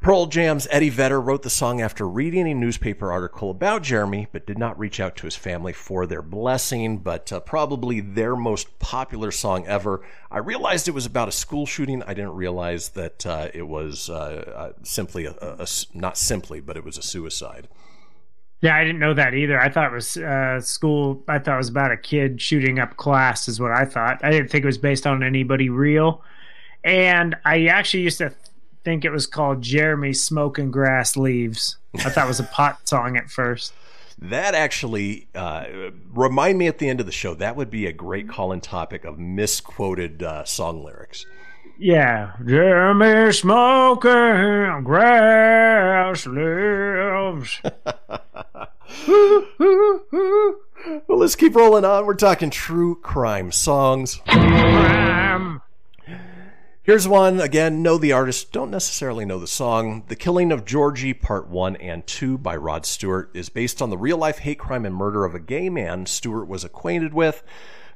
[0.00, 4.46] Pearl Jam's Eddie Vedder wrote the song after reading a newspaper article about Jeremy, but
[4.46, 6.98] did not reach out to his family for their blessing.
[6.98, 10.02] But uh, probably their most popular song ever.
[10.30, 12.02] I realized it was about a school shooting.
[12.04, 16.60] I didn't realize that uh, it was uh, uh, simply a, a- a not simply,
[16.60, 17.66] but it was a suicide.
[18.60, 19.60] Yeah, I didn't know that either.
[19.60, 21.22] I thought it was uh, school.
[21.28, 24.24] I thought it was about a kid shooting up class, is what I thought.
[24.24, 26.22] I didn't think it was based on anybody real.
[26.82, 28.32] And I actually used to
[28.84, 31.76] think it was called Jeremy Smoking Grass Leaves.
[31.94, 33.72] I thought it was a pot song at first.
[34.20, 35.66] That actually uh,
[36.12, 37.34] remind me at the end of the show.
[37.34, 41.24] That would be a great call-in topic of misquoted uh, song lyrics.
[41.80, 47.60] Yeah, Jeremy Smoking Grass Leaves.
[51.08, 52.06] Well, let's keep rolling on.
[52.06, 54.20] We're talking true crime songs.
[54.28, 55.60] Um,
[56.82, 57.40] Here's one.
[57.40, 60.04] Again, know the artist, don't necessarily know the song.
[60.08, 63.98] The Killing of Georgie, Part 1 and 2 by Rod Stewart is based on the
[63.98, 67.42] real life hate crime and murder of a gay man Stewart was acquainted with.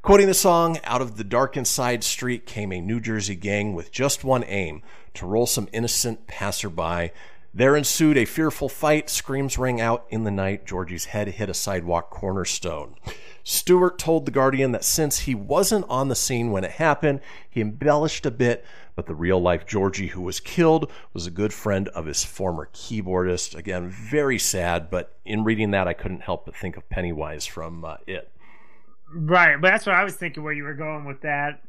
[0.02, 3.92] Quoting the song, out of the darkened side street came a New Jersey gang with
[3.92, 4.82] just one aim
[5.14, 7.12] to roll some innocent passerby.
[7.54, 9.08] There ensued a fearful fight.
[9.08, 10.66] Screams rang out in the night.
[10.66, 12.96] Georgie's head hit a sidewalk cornerstone.
[13.44, 17.60] Stewart told The Guardian that since he wasn't on the scene when it happened, he
[17.60, 18.64] embellished a bit,
[18.96, 22.68] but the real life Georgie who was killed was a good friend of his former
[22.74, 23.54] keyboardist.
[23.54, 27.84] Again, very sad, but in reading that, I couldn't help but think of Pennywise from
[27.84, 28.32] uh, It.
[29.14, 31.60] Right, but that's what I was thinking where you were going with that.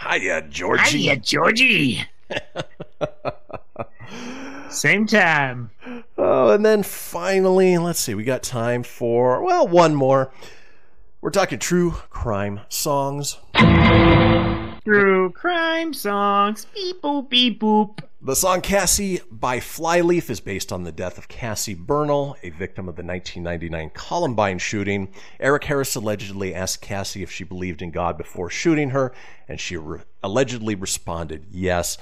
[0.00, 0.98] Hiya, Georgie.
[0.98, 2.04] Hiya, Georgie.
[4.68, 5.70] Same time.
[6.18, 10.32] Oh, and then finally, let's see, we got time for, well, one more.
[11.20, 13.38] We're talking true crime songs.
[14.84, 16.66] True crime songs.
[16.74, 18.00] Beep boop beep boop.
[18.20, 22.86] The song Cassie by Flyleaf is based on the death of Cassie Bernall, a victim
[22.86, 25.08] of the 1999 Columbine shooting.
[25.40, 29.14] Eric Harris allegedly asked Cassie if she believed in God before shooting her,
[29.48, 31.96] and she re- allegedly responded yes.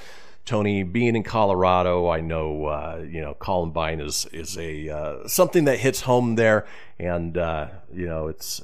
[0.44, 5.66] Tony, being in Colorado, I know uh, you know Columbine is is a uh, something
[5.66, 6.66] that hits home there,
[6.98, 8.60] and uh, you know it's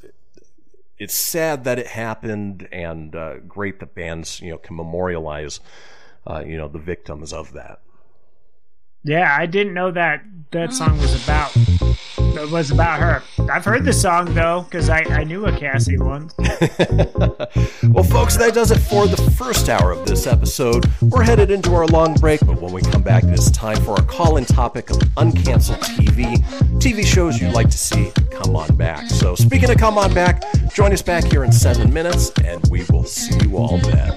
[0.99, 5.61] it's sad that it happened, and uh, great that bands you know can memorialize
[6.27, 7.81] uh, you know the victims of that.
[9.05, 11.53] Yeah, I didn't know that that song was about
[12.39, 13.23] it was about her.
[13.51, 16.35] I've heard the song though, because I, I knew a Cassie once.
[17.91, 20.85] Well, folks, that does it for the first hour of this episode.
[21.01, 23.93] We're headed into our long break, but when we come back, it is time for
[23.93, 26.37] our call in topic of uncanceled TV.
[26.79, 29.09] TV shows you'd like to see come on back.
[29.09, 30.45] So, speaking of come on back,
[30.75, 34.17] join us back here in seven minutes, and we will see you all then.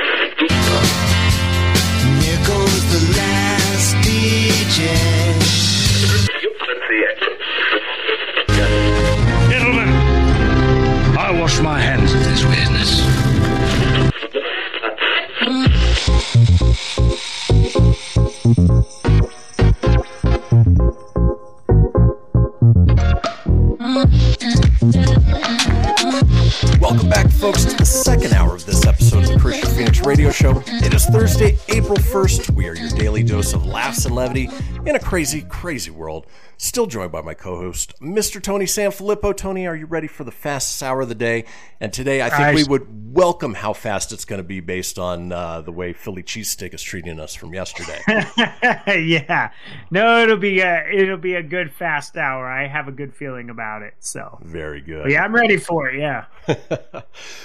[34.11, 34.50] Levity
[35.11, 36.25] crazy, crazy world.
[36.55, 38.41] Still joined by my co host, Mr.
[38.41, 39.35] Tony Sanfilippo.
[39.35, 41.43] Tony, are you ready for the fastest hour of the day?
[41.81, 44.97] And today, I think I- we would welcome how fast it's going to be based
[44.97, 47.99] on uh, the way Philly Cheesesteak is treating us from yesterday.
[48.87, 49.51] yeah.
[49.89, 52.45] No, it'll be a it'll be a good fast hour.
[52.47, 53.95] I have a good feeling about it.
[53.99, 55.03] So Very good.
[55.03, 55.99] But yeah, I'm ready for it.
[55.99, 56.25] Yeah,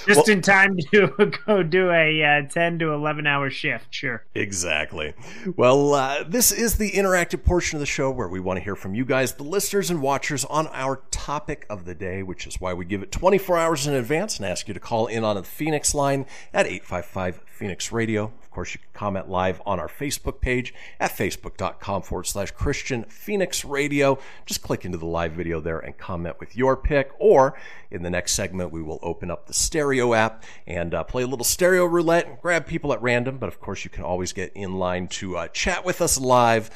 [0.07, 3.87] just in time to go do a uh, ten to eleven hour shift.
[3.91, 4.25] Sure.
[4.37, 5.15] Exactly.
[5.57, 8.77] Well, uh, this is the interactive portion of the show where we want to hear
[8.77, 12.61] from you guys, the listeners and watchers, on our topic of the day, which is
[12.61, 15.37] why we give it 24 hours in advance and ask you to call in on
[15.37, 18.25] the Fenix line at 855 Fenix Radio.
[18.25, 23.11] Of course, you can comment live on our Facebook page at facebook.com forward slash Kristian
[23.11, 24.19] Fenix Radio.
[24.45, 27.11] Just click into the live video there and comment with your pick.
[27.19, 27.59] Or
[27.91, 31.27] in the next segment, we will open up the stereo app and uh, play a
[31.27, 33.39] little stereo roulette and grab people at random.
[33.39, 36.71] But of course, you can always get in line to uh, chat with us live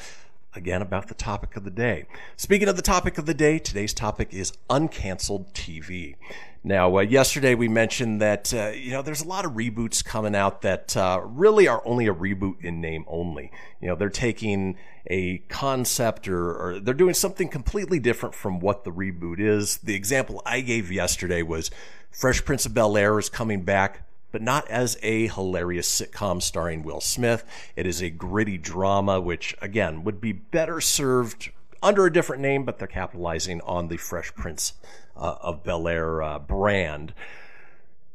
[0.53, 2.05] again about the topic of the day.
[2.35, 6.15] Speaking of the topic of the day, today's topic is uncanceled TV.
[6.63, 10.35] Now, uh, yesterday we mentioned that uh, you know there's a lot of reboots coming
[10.35, 13.51] out that uh, really are only a reboot in name only.
[13.81, 14.77] You know, they're taking
[15.07, 19.77] a concept or, or they're doing something completely different from what the reboot is.
[19.77, 21.71] The example I gave yesterday was
[22.11, 26.83] Fresh Prince of Bel Air is coming back but not as a hilarious sitcom starring
[26.83, 27.43] Will Smith.
[27.75, 31.51] It is a gritty drama, which again would be better served
[31.83, 34.73] under a different name, but they're capitalizing on the Fresh Prince
[35.15, 37.13] uh, of Bel Air uh, brand.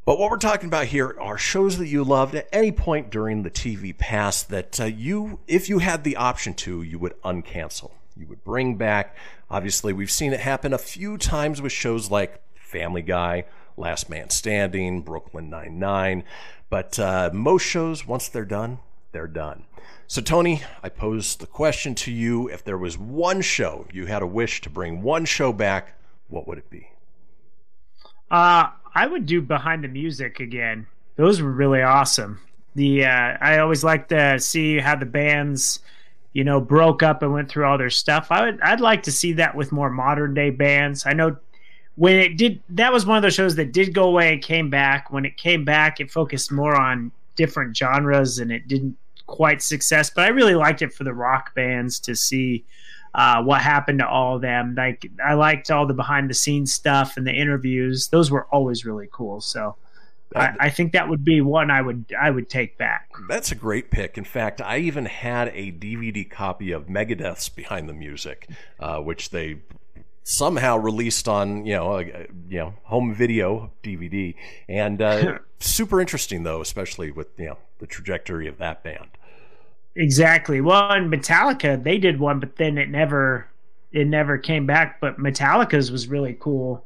[0.05, 3.43] But what we're talking about here are shows that you loved at any point during
[3.43, 7.91] the TV past that uh, you, if you had the option to, you would uncancel.
[8.17, 9.17] You would bring back.
[9.51, 13.47] Obviously, we've seen it happen a few times with shows like Family Guy,
[13.77, 16.25] Last Man Standing, Brooklyn Nine Nine.
[16.69, 18.81] But uh, most shows, once they're done,
[19.13, 19.65] they're done.
[20.09, 24.23] So, Tony, I pose the question to you: If there was one show you had
[24.23, 25.95] a wish to bring one show back,
[26.29, 26.91] what would it be?
[28.31, 30.87] Uh, I would do behind the music again.
[31.17, 32.41] Those were really awesome.
[32.75, 35.81] The uh, I always like to see how the bands,
[36.33, 38.29] you know, broke up and went through all their stuff.
[38.31, 41.07] I would I'd like to see that with more modern day bands.
[41.07, 41.37] I know
[41.97, 44.71] when it did that was one of those shows that did go away and came
[44.71, 45.11] back.
[45.11, 50.11] When it came back, it focused more on different genres and it didn't quite success.
[50.11, 52.65] But I really liked it for the rock bands to see
[53.15, 54.75] uh, what happened to all of them.
[54.77, 58.85] Like I liked all the behind the scenes stuff and the interviews; those were always
[58.85, 59.41] really cool.
[59.41, 59.77] So
[60.35, 63.11] I, I think that would be one I would I would take back.
[63.29, 64.19] That's a great pick.
[64.19, 69.31] In fact, I even had a DVD copy of Megadeth's Behind the Music, uh, which
[69.31, 69.61] they
[70.29, 72.05] somehow released on you know a,
[72.49, 74.35] you know home video DVD,
[74.69, 79.09] and uh, super interesting though, especially with you know the trajectory of that band.
[79.95, 80.61] Exactly.
[80.61, 83.47] Well, and Metallica they did one, but then it never
[83.93, 85.01] it never came back.
[85.01, 86.85] But Metallica's was really cool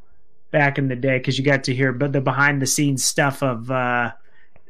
[0.51, 3.43] back in the day because you got to hear but the behind the scenes stuff
[3.43, 4.13] of uh,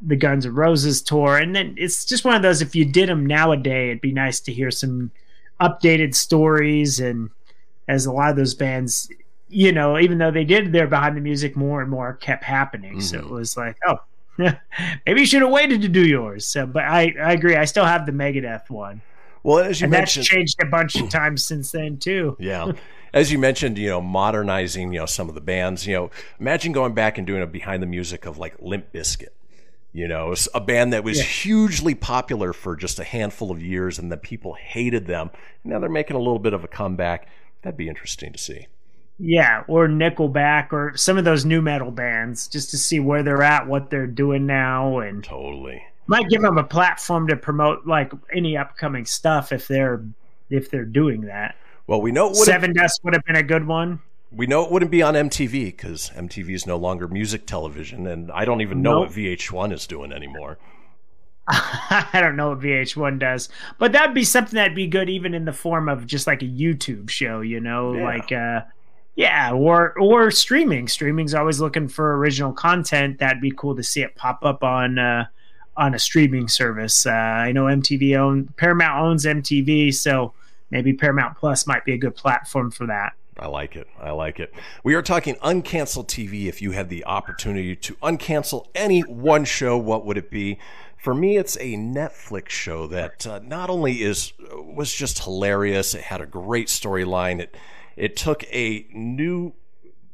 [0.01, 2.63] the Guns N' Roses tour, and then it's just one of those.
[2.63, 5.11] If you did them nowadays, it'd be nice to hear some
[5.61, 7.31] updated stories and
[7.91, 9.11] as a lot of those bands
[9.49, 13.01] you know even though they did their behind the music more and more kept happening
[13.01, 13.27] so mm-hmm.
[13.27, 13.97] it was like oh
[15.07, 17.85] maybe you should have waited to do yours so but i i agree i still
[17.85, 19.03] have the megadeth one
[19.43, 22.73] Well, as you and that's mentioned, changed a bunch of times since then too Yeah.
[23.13, 26.71] As you mentioned, you know, modernizing, you know, some of the bands, you know, imagine
[26.71, 29.31] going back and doing a behind the music of like Limp Bizkit.
[29.93, 31.25] You know, a band that was Yeah.
[31.25, 35.31] hugely popular for just a handful of years and that people hated them.
[35.65, 37.27] Now they're making a little bit of a comeback.
[37.63, 38.67] That'd be interesting to see.
[39.19, 43.43] yeah or nickelback or some of those nu metal bands just to see where they're
[43.43, 45.83] at what they're doing now and Totally.
[46.07, 50.03] might give them a platform to promote like any upcoming stuff if they're
[50.49, 51.55] if they're doing that
[51.87, 54.01] Well, we know it Sevendust would have been a good one
[54.33, 58.31] we know it wouldn't be on MTV because MTV is no longer music television, and
[58.31, 59.09] I don't even know Nope.
[59.09, 60.57] what VH1 is doing anymore.
[62.13, 63.49] I don't know what VH1 does,
[63.79, 66.47] but that'd be something that'd be good even in the form of just like a
[66.47, 68.05] YouTube show, you know, Yeah.
[68.05, 68.61] like uh
[69.17, 70.87] Yeah, or or streaming.
[70.89, 73.19] Streaming's always looking for original content.
[73.19, 75.27] That'd be cool to see it pop up on uh,
[75.77, 77.05] on a streaming service.
[77.07, 80.33] Uh, I know MTV own Paramount owns MTV, so
[80.71, 83.13] maybe Paramount Plus might be a good platform for that.
[83.39, 83.89] I like it.
[83.99, 84.53] I like it.
[84.85, 86.47] We are talking uncanceled TV.
[86.47, 90.59] If you had the opportunity to uncancel any one show, what would it be?
[91.01, 95.95] For me, it's a Netflix show that uh, not only is was just hilarious.
[95.95, 97.41] It had a great storyline.
[97.41, 97.57] It
[97.97, 99.55] it took a new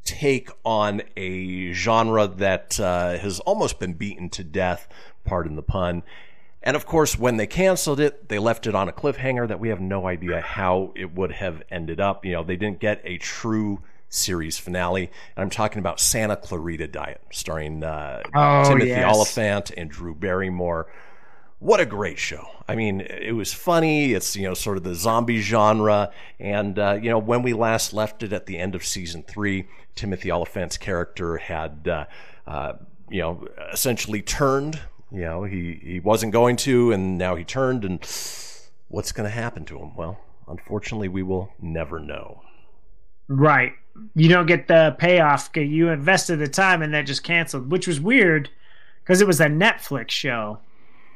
[0.05, 4.87] take on a genre that uh, has almost been beaten to death.
[5.25, 6.03] Pardon the pun.
[6.63, 9.67] And of course, when they canceled it, they left it on a cliffhanger that we
[9.67, 12.23] have no idea how it would have ended up.
[12.23, 15.11] You know, they didn't get a true series finale.
[15.35, 19.15] And I'm talking about Santa Clarita Diet, starring uh, Oh, Timothy yes.
[19.15, 20.87] Olyphant and Drew Barrymore.
[21.59, 22.45] What a great show!
[22.67, 24.13] I mean, it was funny.
[24.13, 27.93] It's you know sort of the zombie genre, and uh, you know when we last
[27.93, 32.05] left it at the end of season three, Timothy Olyphant's character had uh,
[32.45, 32.73] uh,
[33.09, 34.79] you know essentially turned.
[35.11, 37.83] You know he he wasn't going to, and now he turned.
[37.83, 38.01] And
[38.89, 39.95] what's going to happen to him?
[39.95, 42.43] Well, unfortunately, we will never know.
[43.27, 43.73] Right.
[44.15, 45.49] You don't get the payoff.
[45.55, 48.49] You invested the time and that just canceled, which was weird
[49.03, 50.59] because it was a Netflix show.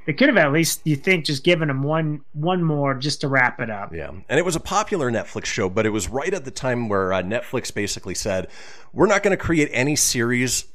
[0.06, 3.28] They could have at least, you think, just given them one one more just to
[3.28, 3.94] wrap it up.
[3.94, 6.90] Yeah, and it was a popular Netflix show, but it was right at the time
[6.90, 8.48] where uh, Netflix basically said,
[8.94, 10.66] "We're not going to create any series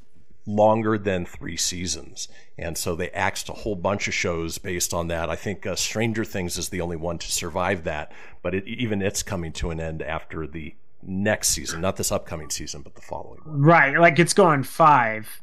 [0.46, 5.08] longer than three seasons," and so they axed a whole bunch of shows based on
[5.08, 5.28] that.
[5.28, 8.12] I think uh, Stranger Things is the only one to survive that,
[8.42, 10.76] but it, even it's coming to an end after the
[11.06, 13.40] next season, not this upcoming season, but the following.
[13.44, 13.62] one.
[13.62, 13.98] Right.
[13.98, 15.40] Like it's going five.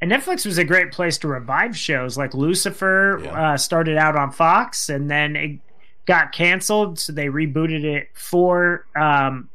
[0.00, 4.30] And Netflix was a great place to revive shows like Lucifer uh, started out on
[4.30, 5.58] Fox and then it
[6.06, 6.98] got canceled.
[6.98, 9.50] So they rebooted it for um,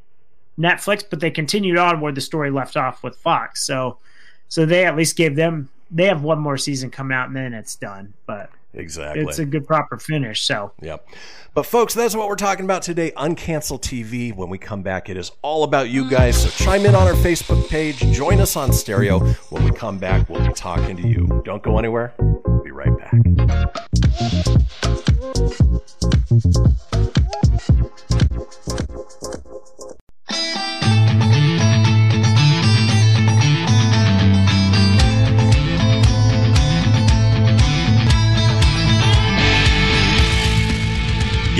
[0.60, 3.66] Netflix, but they continued on where the story left off with Fox.
[3.66, 3.97] So,
[4.47, 7.53] so they at least gave them, they have one more season coming out and then
[7.53, 8.14] it's done.
[8.28, 9.24] But Exactly.
[9.24, 10.44] it's a good proper finish.
[10.44, 11.08] So, Yep.
[11.54, 13.12] But folks, that's what we're talking about today.
[13.12, 14.36] Uncancel TV.
[14.36, 16.42] When we come back, it is all about you guys.
[16.44, 17.98] So chime in on our Facebook page.
[18.12, 19.20] Join us on stereo.
[19.50, 21.42] When we come back, we'll be talking to you.
[21.46, 22.14] Don't go anywhere.
[22.20, 23.14] We'll be right back.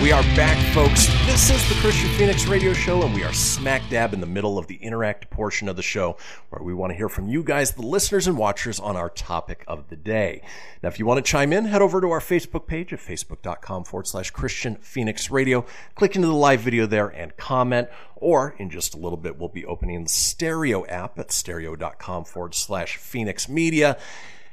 [0.00, 1.06] We are back, folks.
[1.26, 4.58] This is the Kristian Fenix Radio Show, and we are smack dab in the middle
[4.58, 6.16] of the interactive portion of the show
[6.50, 9.64] where we want to hear from you guys, the listeners and watchers, on our topic
[9.68, 10.42] of the day.
[10.82, 13.84] Now, if you want to chime in, head over to our Facebook page at facebook.com
[13.84, 15.66] forward slash Kristian Fenix Radio.
[15.94, 17.88] Click into the live video there and comment.
[18.16, 22.54] Or in just a little bit, we'll be opening the stereo app at stereo.com forward
[22.54, 23.98] slash Fenix Media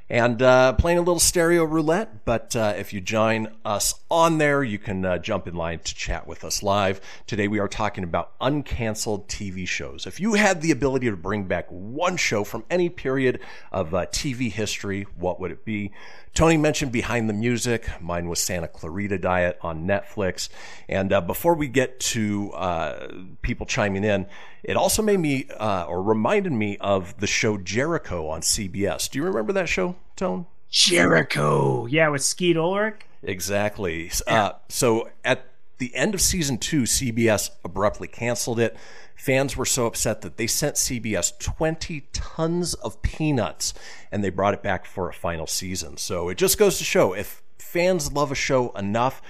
[0.10, 2.26] and uh, playing a little stereo roulette.
[2.26, 5.96] But uh, if you join us on there, you can uh, jump in line to
[5.96, 7.00] chat with us live.
[7.28, 10.08] Today we are talking about uncanceled TV shows.
[10.08, 13.40] If you had the ability to bring back one show from any period
[13.72, 15.92] of uh, TV history, what would it be?
[16.34, 17.90] Tony mentioned Behind the Music.
[18.02, 20.50] Mine was Santa Clarita Diet on Netflix.
[20.88, 23.08] And uh, before we get to uh,
[23.42, 24.26] people chiming in,
[24.64, 29.10] it also made me uh, or reminded me of the show Jericho on CBS.
[29.10, 30.46] Do you remember that show, Tone?
[30.70, 31.88] Jericho.
[31.88, 33.02] Yeah, with Skeet Ulrich.
[33.24, 34.12] Exactly.
[34.28, 35.49] Uh, so at
[35.80, 38.76] the end of season two, CBS abruptly canceled it.
[39.16, 43.74] Fans were so upset that they sent CBS 20 tons of peanuts
[44.12, 45.98] and they brought it back for a final season.
[45.98, 49.22] So it just goes to show if fans love a show enough,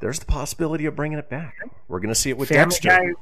[0.00, 1.54] there's the possibility of bringing it back.
[1.86, 2.88] We're going to see it with Family Dexter.
[2.88, 3.12] Guy,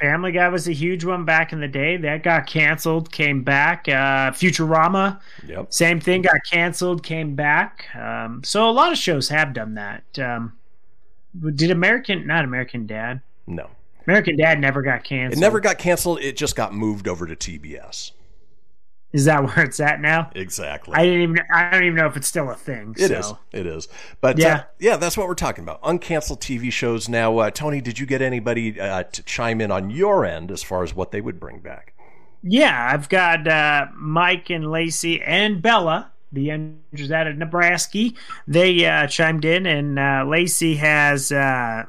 [0.00, 1.96] Family Guy was a huge one back in the day.
[1.96, 3.88] That got canceled, came back.
[3.88, 5.72] Uh, Futurama, Yep.
[5.72, 7.86] same thing, got canceled, came back.
[7.96, 10.04] Um, so a lot of shows have done that.
[10.18, 10.52] Um,
[11.54, 13.70] did American, not American Dad, No.
[14.06, 15.38] American Dad never got canceled.
[15.38, 16.20] It never got canceled.
[16.20, 18.10] It just got moved over to TBS.
[19.12, 20.30] Is that where it's at now?
[20.34, 20.94] Exactly.
[20.96, 21.38] I didn't even.
[21.52, 22.94] I don't even know if it's still a thing.
[22.98, 23.14] It so.
[23.14, 23.32] is.
[23.52, 23.88] It is.
[24.20, 24.54] But Yeah.
[24.54, 25.82] uh, yeah, that's what we're talking about.
[25.82, 27.08] Uncanceled TV shows.
[27.08, 30.62] Now, uh, Tony, did you get anybody uh, to chime in on your end as
[30.62, 31.94] far as what they would bring back?
[32.42, 38.10] Yeah, I've got uh, Mike and Lacey and Bella, the Andrews out of Nebraska.
[38.48, 41.30] They uh, chimed in, and uh, Lacey has.
[41.32, 41.84] Uh,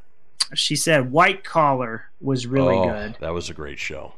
[0.54, 3.18] she said White Collar was really Oh, good.
[3.22, 4.14] That was a great show.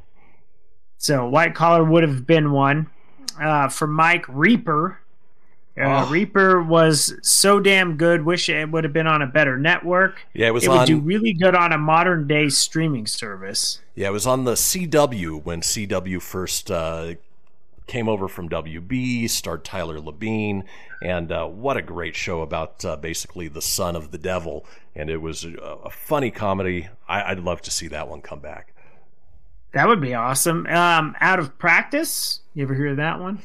[0.97, 2.87] So White Collar would have been one.
[3.39, 4.99] uh, for Mike Reaper.
[5.77, 6.09] Uh, Oh.
[6.09, 8.23] Reaper was so damn good.
[8.23, 10.21] Wish it would have been on a better network.
[10.33, 13.81] Yeah, it was it on- would do really good on a modern day streaming service.
[13.93, 17.15] Yeah, it was on the CW when CW first uh,
[17.87, 20.63] came over from WB, starred Tyler Labine,
[21.03, 24.65] and uh, what a great show about uh, basically the son of the devil.
[24.95, 26.87] And it was a, a funny comedy.
[27.07, 28.73] I, I'd love to see that one come back.
[29.73, 30.65] That would be awesome.
[30.67, 32.39] Um, Out of Practice.
[32.53, 33.41] You ever hear that one?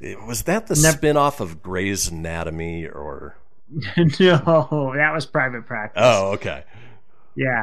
[0.00, 3.36] It- Was that the Nev- spin-off of Grey's Anatomy or?
[4.20, 6.00] no, that was Private Practice.
[6.04, 6.64] Oh, okay.
[7.34, 7.62] Yeah,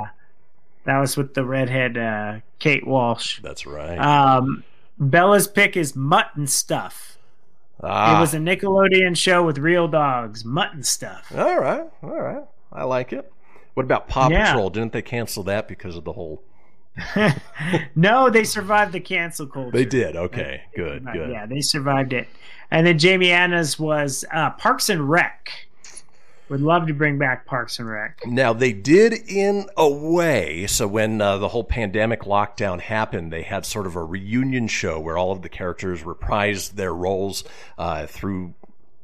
[0.85, 3.39] that was with the redhead uh, Kate Walsh.
[3.41, 3.97] That's right.
[3.97, 4.63] Um,
[4.99, 7.17] Bella's pick is Mutt & Stuff.
[7.83, 10.45] ah, It was a Nickelodeon show with real dogs.
[10.45, 11.31] Mutt & Stuff.
[11.35, 12.43] all right, all right.
[12.71, 13.31] I like it.
[13.73, 14.47] What about Paw Yeah.
[14.51, 14.69] Patrol?
[14.69, 16.41] Didn't they cancel that because of the whole?
[17.95, 19.71] no, they survived the cancel culture.
[19.71, 20.15] They did.
[20.15, 21.29] Okay, good, Uh, good.
[21.31, 22.27] Yeah, they survived it.
[22.71, 25.64] And then Jamie Anna's was uh, Parks and Rec.
[26.49, 28.19] Would love to bring back Parks and Rec.
[28.25, 30.67] Now they did in a way.
[30.67, 34.99] So when uh, the whole pandemic lockdown happened, they had sort of a reunion show
[34.99, 37.43] where all of the characters reprised their roles
[37.79, 38.53] uh, through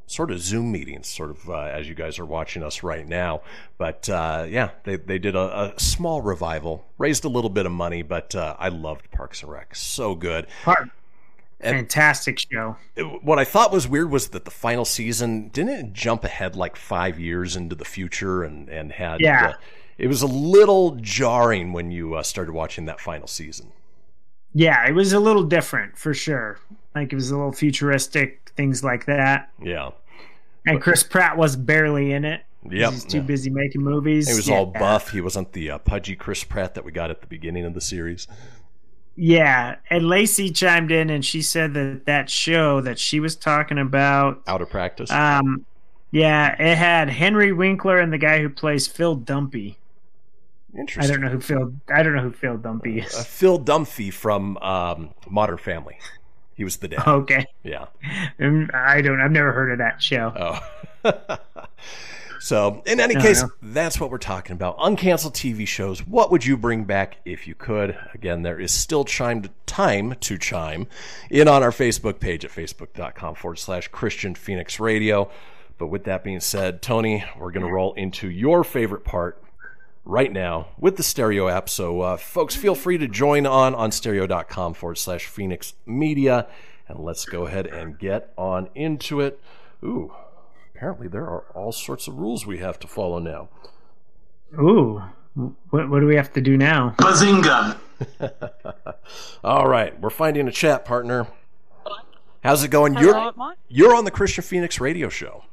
[0.05, 3.41] sort of Zoom meetings, sort of uh, as you guys are watching us right now.
[3.77, 7.71] But uh, yeah, they they did a, a small revival, raised a little bit of
[7.71, 10.45] money, but uh, I loved Parks and Rec, so good.
[10.65, 10.91] And-
[11.61, 12.75] fantastic show.
[13.21, 16.75] What I thought was weird was that the final season didn't it jump ahead like
[16.75, 19.47] five years into the future and and had Yeah.
[19.49, 19.53] uh,
[19.97, 23.71] it was a little jarring when you uh, started watching that final season.
[24.53, 26.59] Yeah, it was a little different for sure.
[26.95, 29.49] Like it was a little futuristic, things like that.
[29.61, 29.91] Yeah,
[30.65, 32.41] And Chris Pratt was barely in it.
[32.69, 32.91] Yep.
[32.91, 33.23] He's too Yeah.
[33.23, 34.27] busy making movies.
[34.27, 34.55] he was Yeah.
[34.57, 35.11] all buff.
[35.11, 37.81] He wasn't the uh, pudgy Chris Pratt that we got at the beginning of the
[37.81, 38.27] series.
[39.23, 43.77] Yeah, and Lacey chimed in and she said that that show that she was talking
[43.77, 45.11] about, Out of practice.
[45.11, 45.63] um,
[46.09, 49.77] yeah, it had Henry Winkler and the guy who plays Phil Dumpy.
[50.75, 51.13] I Interesting.
[51.13, 51.71] don't know who Phil.
[51.93, 53.27] I don't know who Phil Dumpy Uh, is.
[53.27, 55.99] Phil Dunphy from um, Modern Family.
[56.55, 57.07] He was the dad.
[57.07, 57.85] Okay, Yeah.
[58.39, 59.21] Um, I don't.
[59.21, 60.33] I've never heard of that show.
[61.05, 61.37] Oh.
[62.41, 64.77] so, in any No, case, that's what we're talking about.
[64.79, 66.05] Uncanceled TV shows.
[66.07, 67.95] What would you bring back if you could?
[68.15, 70.87] Again, there is still chime time to chime
[71.29, 75.29] in on our Facebook page at facebook.com forward slash Kristian Fenix Radio.
[75.77, 79.41] But with that being said, Tony, we're going to roll into your favorite part
[80.03, 81.69] right now with the stereo app.
[81.69, 86.47] So, uh, folks, feel free to join on on stereo.com forward slash Fenix Media.
[86.87, 89.39] And let's go ahead and get on into it.
[89.83, 90.11] Ooh,
[90.81, 93.47] apparently there are all sorts of rules we have to follow now.
[94.55, 95.03] Ooh,
[95.69, 96.95] what what do we have to do now?
[96.97, 97.77] Bazinga!
[99.43, 101.27] All right, we're finding a chat partner.
[102.43, 102.95] How's it going?
[102.95, 105.43] Hello, You're you're on the Kristian Fenix radio show.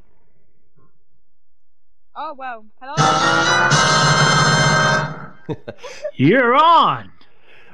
[2.16, 2.64] Oh well.
[2.80, 2.96] Hello.
[6.14, 7.12] You're on.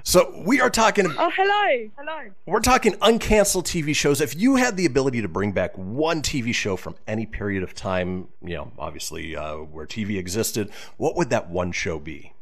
[0.06, 1.90] So we are talking oh hello.
[1.96, 2.30] Hello.
[2.44, 4.20] we're talking uncanceled TV shows.
[4.20, 7.74] If you had the ability to bring back one TV show from any period of
[7.74, 12.34] time, you know, obviously uh, where TV existed, what would that one show be?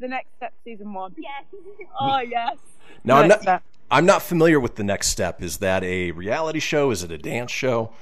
[0.00, 1.14] The next step, season one.
[1.16, 1.44] Yes.
[2.00, 2.56] Oh yes.
[3.04, 3.62] Now I'm not Step.
[3.88, 5.40] I'm not familiar with the next step.
[5.42, 6.90] Is that a reality show?
[6.90, 7.92] Is it a dance show?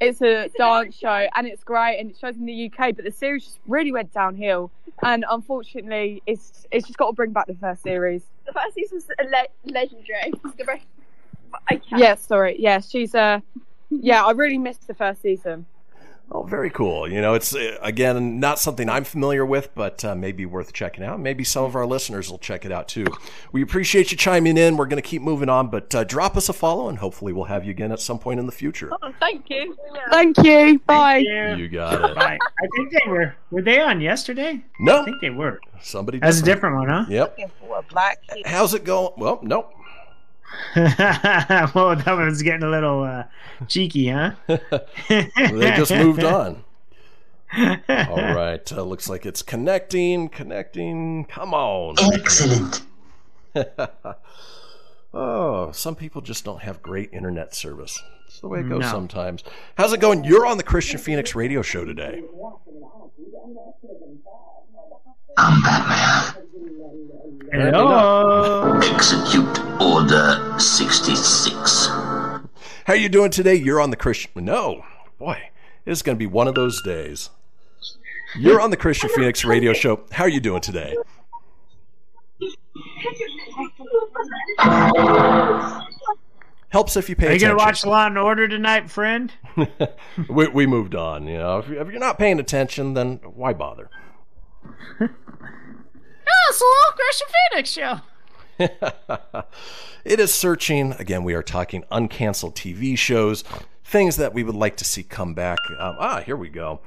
[0.00, 3.10] It's a dance show and it's great and it shows in the UK, but the
[3.10, 4.70] series just really went downhill.
[5.02, 8.22] And unfortunately, it's it's just got to bring back the first series.
[8.46, 10.32] The first season was a le- legendary.
[11.76, 12.00] Can't.
[12.00, 12.56] Yeah, sorry.
[12.58, 13.40] Yeah, she's uh,
[13.90, 15.66] yeah, I really missed the first season.
[16.32, 17.08] Oh, very cool.
[17.08, 21.04] You know, it's uh, again not something I'm familiar with, but uh, maybe worth checking
[21.04, 21.20] out.
[21.20, 23.06] Maybe some of our listeners will check it out too.
[23.52, 24.76] We appreciate you chiming in.
[24.76, 27.44] We're going to keep moving on, but uh, drop us a follow, and hopefully we'll
[27.44, 28.90] have you again at some point in the future.
[29.02, 29.76] Oh, thank you.
[30.10, 30.78] Thank you.
[30.86, 31.18] Bye.
[31.18, 31.56] Yeah.
[31.56, 32.16] You got it.
[32.16, 33.36] I, I think they were.
[33.50, 34.64] Were they on yesterday?
[34.80, 35.02] No.
[35.02, 35.60] I think they were.
[35.82, 36.18] Somebody.
[36.18, 37.04] That's a different one, huh?
[37.08, 37.38] Yep.
[38.46, 39.12] How's it going?
[39.18, 39.72] Well, nope.
[40.76, 43.24] well, that was getting a little uh,
[43.68, 44.32] cheeky, huh?
[45.08, 46.64] They just moved on.
[47.56, 48.72] All right.
[48.72, 51.24] Uh, looks like it's connecting, connecting.
[51.26, 51.94] Come on.
[52.12, 52.82] Excellent.
[55.12, 58.02] oh, some people just don't have great internet service.
[58.26, 58.90] It's the way it goes No.
[58.90, 59.44] sometimes.
[59.76, 60.24] How's it going?
[60.24, 62.22] You're on the Kristian Fenix radio show today.
[67.52, 68.78] Hello.
[68.82, 71.88] Execute Order 66.
[72.86, 73.54] How you doing today?
[73.54, 74.42] You're on the Kristian.
[74.42, 74.84] No,
[75.18, 75.50] boy,
[75.86, 77.30] it's going to be one of those days.
[78.36, 80.04] You're on the Kristian Fenix radio show.
[80.12, 80.94] How are you doing today?
[86.68, 87.56] Helps if you pay Are you attention.
[87.56, 89.32] gonna watch Law and Order tonight, friend?
[90.28, 91.26] we, we moved on.
[91.28, 93.88] You know, if you're not paying attention, then why bother?
[96.26, 99.44] Oh, it's the Little Kristian Fenix show.
[100.04, 100.92] it is searching.
[100.92, 103.44] Again, we are talking uncanceled TV shows,
[103.84, 105.58] things that we would like to see come back.
[105.78, 106.80] Um, ah, here we go.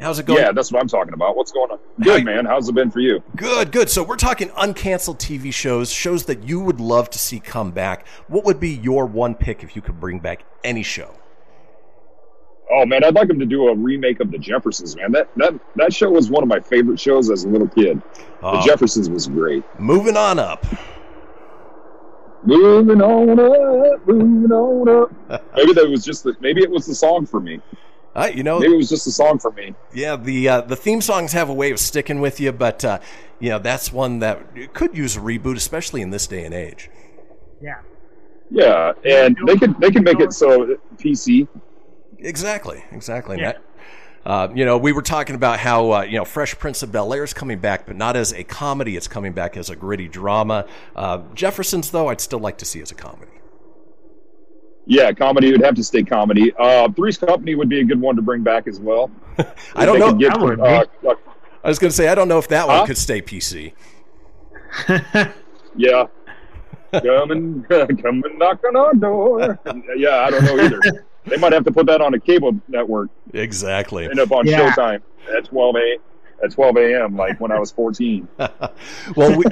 [0.00, 0.40] How's it going?
[0.40, 1.36] Yeah, that's what I'm talking about.
[1.36, 1.78] What's going on?
[2.00, 2.44] Good, man.
[2.44, 3.22] How's it been for you?
[3.36, 3.88] Good, good.
[3.88, 8.06] So we're talking uncanceled TV shows, shows that you would love to see come back.
[8.26, 11.14] What would be your one pick if you could bring back any show?
[12.74, 15.12] Oh man, I'd like them to do a remake of The Jeffersons, man.
[15.12, 18.00] That that that show was one of my favorite shows as a little kid.
[18.42, 18.56] Oh.
[18.56, 19.62] The Jeffersons was great.
[19.78, 20.64] Moving on up.
[22.44, 25.44] Moving on up, moving on up.
[25.56, 27.60] maybe that was just the, maybe it was the song for me.
[28.14, 29.74] Uh, you know, maybe it was just the song for me.
[29.94, 32.98] Yeah, the uh, the theme songs have a way of sticking with you, but uh,
[33.38, 36.90] you know that's one that could use a reboot, especially in this day and age.
[37.60, 37.80] Yeah.
[38.50, 41.48] Yeah, and they could they could make it so PC.
[42.22, 43.38] Exactly, exactly.
[43.38, 43.52] Yeah.
[43.52, 43.62] That-
[44.24, 47.12] uh, you know, we were talking about how uh, you know Fresh Prince of Bel
[47.12, 48.96] Air is coming back, but not as a comedy.
[48.96, 50.64] It's coming back as a gritty drama.
[50.94, 53.32] Uh, Jeffersons, though, I'd still like to see as a comedy.
[54.86, 56.52] Yeah, comedy would have to stay comedy.
[56.56, 59.10] Uh, Three's Company would be a good one to bring back as well.
[59.74, 60.12] I don't know.
[60.14, 60.62] get, That would be.
[60.62, 61.14] uh, uh,
[61.64, 62.78] I was going to say I don't know if that Huh?
[62.78, 63.72] one could stay PC.
[65.76, 66.06] yeah.
[66.92, 69.58] come and come and knock on our door.
[69.96, 71.06] yeah, I don't know either.
[71.24, 73.10] They might have to put that on a cable network.
[73.32, 74.06] Exactly.
[74.06, 74.72] End up on Yeah.
[74.72, 75.02] Showtime
[75.36, 75.98] at twelve a
[76.44, 77.16] at twelve a.m.
[77.16, 78.26] Like when I was fourteen.
[79.16, 79.44] Well, we,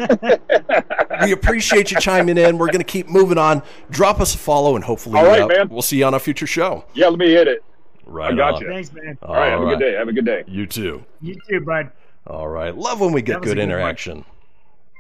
[1.23, 2.57] we appreciate you chiming in.
[2.59, 3.62] We're going to keep moving on.
[3.91, 5.68] Drop us a follow, and hopefully, All right, uh, man.
[5.68, 6.85] we'll see you on a future show.
[6.95, 7.62] Yeah, let me hit it.
[8.07, 8.62] Right I got on.
[8.62, 8.68] you.
[8.68, 9.18] Thanks, man.
[9.23, 9.93] All right, have a good day.
[9.95, 10.45] Have a good day.
[10.49, 11.05] You too.
[11.21, 11.91] You too, bud.
[12.27, 12.75] All right.
[12.77, 13.79] Love when we get That was a good good one.
[13.79, 14.25] interaction.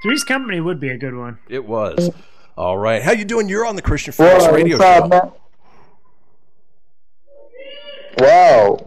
[0.02, 1.38] Three's Company would be a good one.
[1.48, 2.10] It was.
[2.56, 3.02] All right.
[3.02, 3.48] How you doing?
[3.48, 5.08] You're on the Kristian Fenix Wow, radio what's up, show.
[5.08, 5.32] man?
[8.18, 8.78] Wow,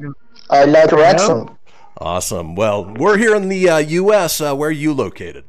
[0.49, 1.57] I like Wrexham.
[1.97, 2.55] Awesome.
[2.55, 4.41] Well, we're here in the uh, U.S.
[4.41, 5.45] Uh, where are you located?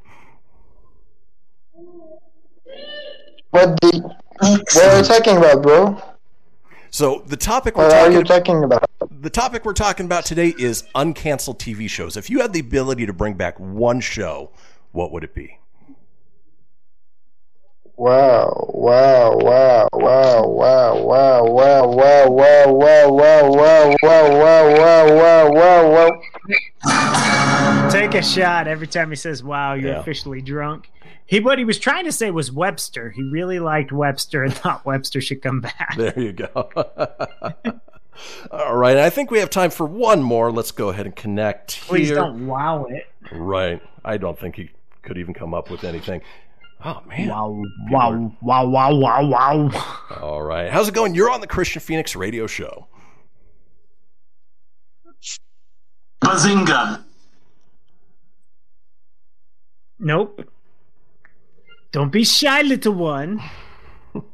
[3.50, 4.14] What the?
[4.40, 6.00] What are you talking about, bro?
[6.90, 8.90] So the topic we're What are talking you talking about?
[9.10, 12.16] the topic we're talking about today is uncanceled TV shows.
[12.16, 14.50] If you had the ability to bring back one show,
[14.92, 15.58] what would it be?
[17.96, 25.50] Wow, wow, wow, wow, wow, wow, wow, wow, wow, wow, wow, wow, wow, wow, wow,
[25.52, 26.10] wow,
[26.84, 27.88] wow.
[27.90, 30.00] Take a shot every time he says, "Wow, you're Yeah.
[30.00, 30.90] officially drunk."
[31.24, 33.10] He what he was trying to say was Webster.
[33.10, 35.94] He really liked Webster and thought Webster should come back.
[35.96, 36.68] There you go.
[38.50, 38.96] All right.
[38.96, 40.50] I think we have time for one more.
[40.52, 42.16] Let's go ahead and connect Please here.
[42.16, 43.06] don't wow it.
[43.32, 43.80] Right.
[44.04, 44.70] I don't think he
[45.02, 46.20] could even come up with anything.
[46.82, 47.28] Oh man.
[47.28, 50.06] Wow, wow, wow, wow, wow, wow.
[50.20, 50.70] All right.
[50.70, 51.14] How's it going?
[51.14, 52.88] You're on the Kristian Fenix radio show.
[56.22, 57.04] Bazinga!
[59.98, 60.48] Nope.
[61.92, 63.40] Don't be shy, little one.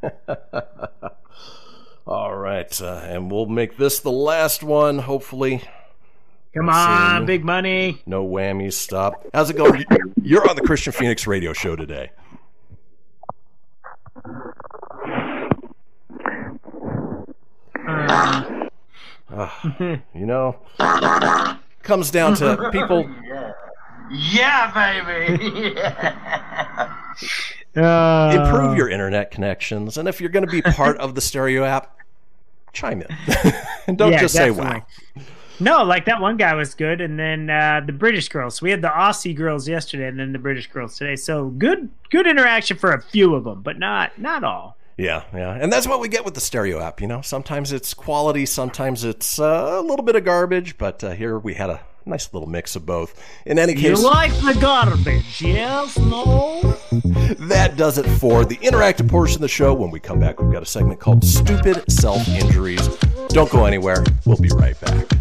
[2.07, 2.80] All right.
[2.80, 5.62] Uh, and we'll make this the last one, hopefully.
[6.55, 7.26] Come Let's on, see.
[7.26, 8.03] big money.
[8.07, 8.72] No whammies.
[8.72, 9.26] Stop.
[9.32, 9.84] How's it going?
[10.22, 12.11] You're on the Kristian Fenix radio show today.
[18.11, 19.48] Uh,
[20.14, 20.56] you know,
[21.82, 23.08] comes down to people.
[24.12, 25.76] Yeah, baby!
[27.76, 31.64] uh, improve your internet connections, and if you're going to be part of the stereo
[31.64, 31.96] app,
[32.72, 33.08] chime in
[33.86, 34.80] and don't Yeah, just say definitely.
[35.16, 35.24] wow.
[35.62, 38.62] No, like that one guy was good, and then uh, the British girls.
[38.62, 41.16] We had the Aussie girls yesterday, and then the British girls today.
[41.16, 44.76] So good, good interaction for a few of them, but not not all.
[45.01, 47.01] Yeah, yeah, and that's what we get with the stereo app.
[47.01, 51.12] You know, sometimes it's quality, sometimes it's uh, a little bit of garbage, but uh,
[51.12, 53.18] here we had a nice little mix of both.
[53.46, 55.98] In any case, You like the garbage, yes?
[55.98, 56.61] No.
[57.46, 59.72] that does it for the interactive portion of the show.
[59.72, 62.86] When we come back, we've got a segment called "Stupid Self Injuries."
[63.28, 64.05] Don't go anywhere.
[64.26, 65.19] We'll be right back.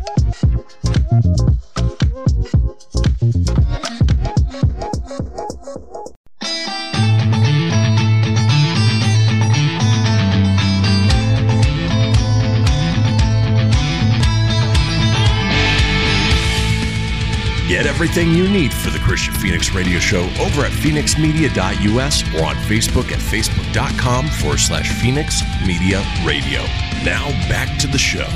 [17.79, 22.55] Get everything you need for the Kristian Fenix Radio Show over at fenixmedia.us or on
[22.55, 26.59] Facebook at facebook.com forward slash Fenix Media Radio.
[27.05, 28.27] Now back to the show.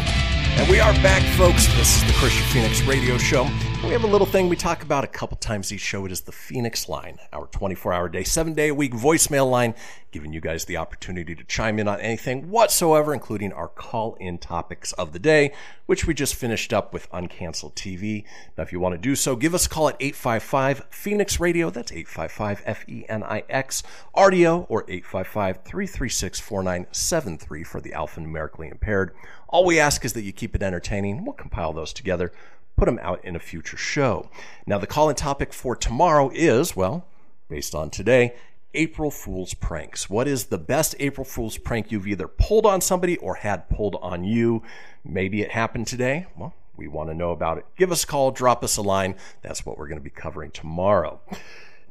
[0.56, 1.68] And we are back, folks.
[1.76, 3.50] This is the Kristian Fenix Radio Show.
[3.84, 6.06] We have a little thing we talk about a couple times each show.
[6.06, 9.76] It is the Fenix Line, our 24 hour day, seven day a week voicemail line,
[10.12, 14.38] giving you guys the opportunity to chime in on anything whatsoever, including our call in
[14.38, 15.52] topics of the day,
[15.86, 18.24] which we just finished up with Uncanceled TV.
[18.58, 21.70] Now, if you want to do so, give us a call at 855 Fenix Radio.
[21.70, 23.84] That's 855 F E N I X
[24.16, 29.14] RDO or 855 336 4973 for the alphanumerically impaired.
[29.50, 31.26] All we ask is that you keep it entertaining.
[31.26, 32.32] We'll compile those together,
[32.76, 34.30] put them out in a future show.
[34.66, 37.08] Now, the call in topic for tomorrow is, well,
[37.50, 38.36] based on today,
[38.74, 40.10] April Fool's pranks.
[40.10, 43.98] What is the best April Fool's prank you've either pulled on somebody or had pulled
[44.02, 44.64] on you?
[45.06, 46.26] Maybe it happened today.
[46.36, 47.66] Well, we want to know about it.
[47.78, 49.16] Give us a call, drop us a line.
[49.44, 51.22] That's what we're going to be covering tomorrow.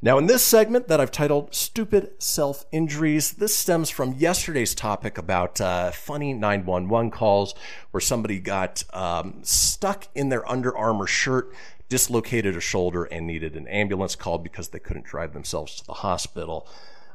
[0.04, 5.16] Now, in this segment that I've titled Stupid Self Injuries, this stems from yesterday's topic
[5.16, 7.54] about uh, funny 911 calls
[7.92, 11.54] where somebody got um, stuck in their Under Armour shirt,
[11.88, 15.92] dislocated a shoulder, and needed an ambulance call because they couldn't drive themselves to the
[15.92, 16.66] hospital.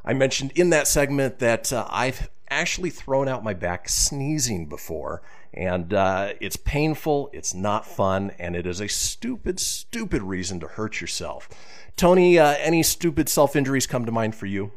[0.08, 5.22] I mentioned in that segment that uh, I've actually thrown out my back sneezing before,
[5.54, 10.68] and uh, it's painful, it's not fun, and it is a stupid, stupid reason to
[10.68, 11.50] hurt yourself.
[11.98, 14.72] Tony, uh, any stupid self injuries come to mind for you?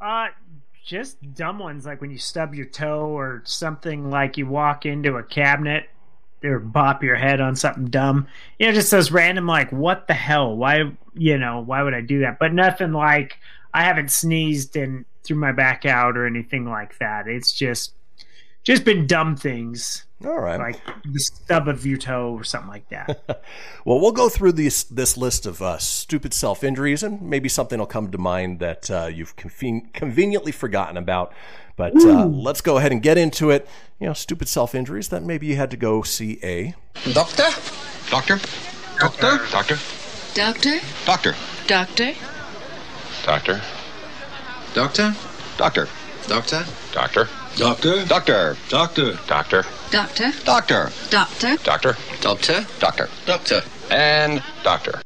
[0.00, 0.28] Uh,
[0.82, 5.16] just dumb ones like when you stub your toe or something like you walk into
[5.16, 5.90] a cabinet
[6.42, 8.26] or bop your head on something dumb.
[8.58, 10.56] You know, just those random like, what the hell?
[10.56, 12.38] Why, you know, why would I do that?
[12.38, 13.38] But nothing like
[13.74, 17.26] I haven't sneezed and threw my back out or anything like that.
[17.26, 17.92] It's just
[18.62, 20.06] just been dumb things.
[20.24, 23.08] All right, like the stub of your toe or something like that.
[23.84, 27.78] well, we'll go through this this list of uh, stupid self injuries, and maybe something
[27.78, 31.34] will come to mind that uh, you've conven- conveniently forgotten about.
[31.76, 33.68] But uh, let's go ahead and get into it.
[33.98, 36.74] You know, stupid self injuries that maybe you had to go see a
[37.12, 37.50] doctor,
[38.08, 38.38] doctor,
[38.98, 39.78] doctor, doctor,
[40.34, 41.34] doctor, doctor.
[41.66, 42.33] doctor.
[43.24, 43.60] Doctor?
[44.74, 45.14] Doctor?
[45.56, 45.88] Doctor?
[46.26, 46.64] Doctor?
[46.92, 47.28] Doctor?
[47.58, 47.96] Doctor?
[48.08, 48.56] Doctor?
[48.68, 49.16] Doctor?
[49.26, 49.64] Doctor?
[49.90, 50.32] Doctor?
[50.34, 50.90] Doctor?
[51.10, 51.56] Doctor?
[51.62, 51.96] Doctor?
[52.20, 52.66] Doctor?
[52.80, 53.08] Doctor?
[53.26, 53.62] Doctor.
[53.90, 55.00] And doctor.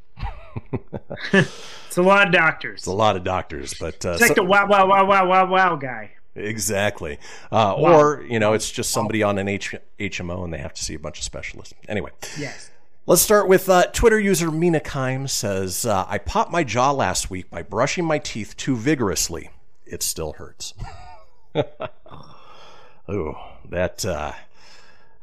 [1.32, 2.80] it's a lot of doctors.
[2.80, 5.26] It's a lot of doctors, but uh, It's like so- the wow, wow, wow, wow,
[5.26, 6.10] wow, wow guy.
[6.34, 7.18] Exactly.
[7.52, 8.00] Uh, Wow.
[8.00, 10.94] Or, you know, it's just somebody on an H- HMO and they have to see
[10.94, 11.74] a bunch of specialists.
[11.88, 12.70] Anyway, Yes.
[13.08, 17.30] Let's start with uh, Twitter user Mina Kime says, uh, I popped my jaw last
[17.30, 19.48] week by brushing my teeth too vigorously.
[19.86, 20.74] It still hurts.
[23.08, 23.34] oh,
[23.70, 24.04] that.
[24.04, 24.32] Uh,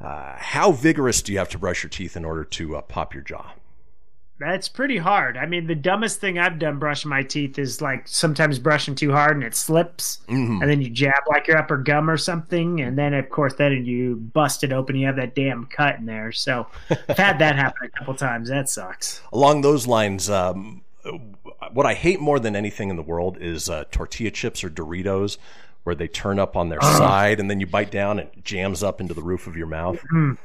[0.01, 3.13] uh, how vigorous do you have to brush your teeth in order to uh, pop
[3.13, 3.53] your jaw?
[4.38, 5.38] That's pretty hard.
[5.38, 9.11] I mean, the dumbest thing I've done brushing my teeth is like sometimes brushing too
[9.13, 10.61] hard and it slips, Mhm.
[10.61, 13.86] and then you jab like your upper gum or something, and then of course then
[13.86, 14.97] you bust it open.
[14.97, 16.33] You have that damn cut in there.
[16.33, 16.67] So
[17.07, 18.49] I've had that happen a couple times.
[18.49, 19.21] That sucks.
[19.31, 20.81] Along those lines, um,
[21.71, 25.38] what I hate more than anything in the world is uh, tortilla chips or Doritos,
[25.83, 28.83] where they turn up on their side and then you bite down and it jams
[28.83, 29.99] up into the roof of your mouth.
[30.11, 30.38] Mm.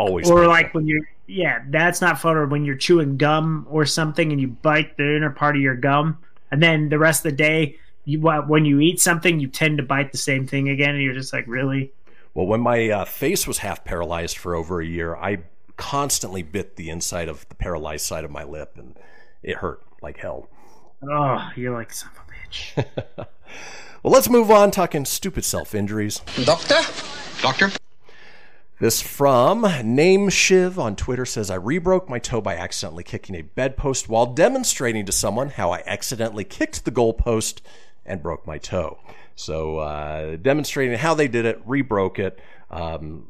[0.00, 0.30] Always.
[0.30, 0.48] Or painful.
[0.48, 2.34] like when you're yeah, that's not fun.
[2.34, 5.76] Or when you're chewing gum or something and you bite the inner part of your
[5.76, 6.16] gum,
[6.50, 7.76] and then the rest of the day,
[8.06, 11.12] you when you eat something, you tend to bite the same thing again, and you're
[11.12, 11.92] just like, really.
[12.32, 15.40] Well, when my uh, face was half paralyzed for over a year, I
[15.76, 18.96] constantly bit the inside of the paralyzed side of my lip, and
[19.42, 20.48] it hurt like hell.
[21.02, 23.26] Oh, you're like son of a bitch.
[24.02, 26.22] Well, let's move on talking stupid self injuries.
[26.44, 26.76] Doctor?
[27.42, 27.70] Doctor?
[28.80, 33.42] This from Name Shiv on Twitter says I rebroke my toe by accidentally kicking a
[33.42, 37.60] bedpost while demonstrating to someone how I accidentally kicked the goalpost
[38.06, 38.98] and broke my toe.
[39.36, 42.40] So uh, demonstrating how they did it, rebroke it.
[42.70, 43.26] Um,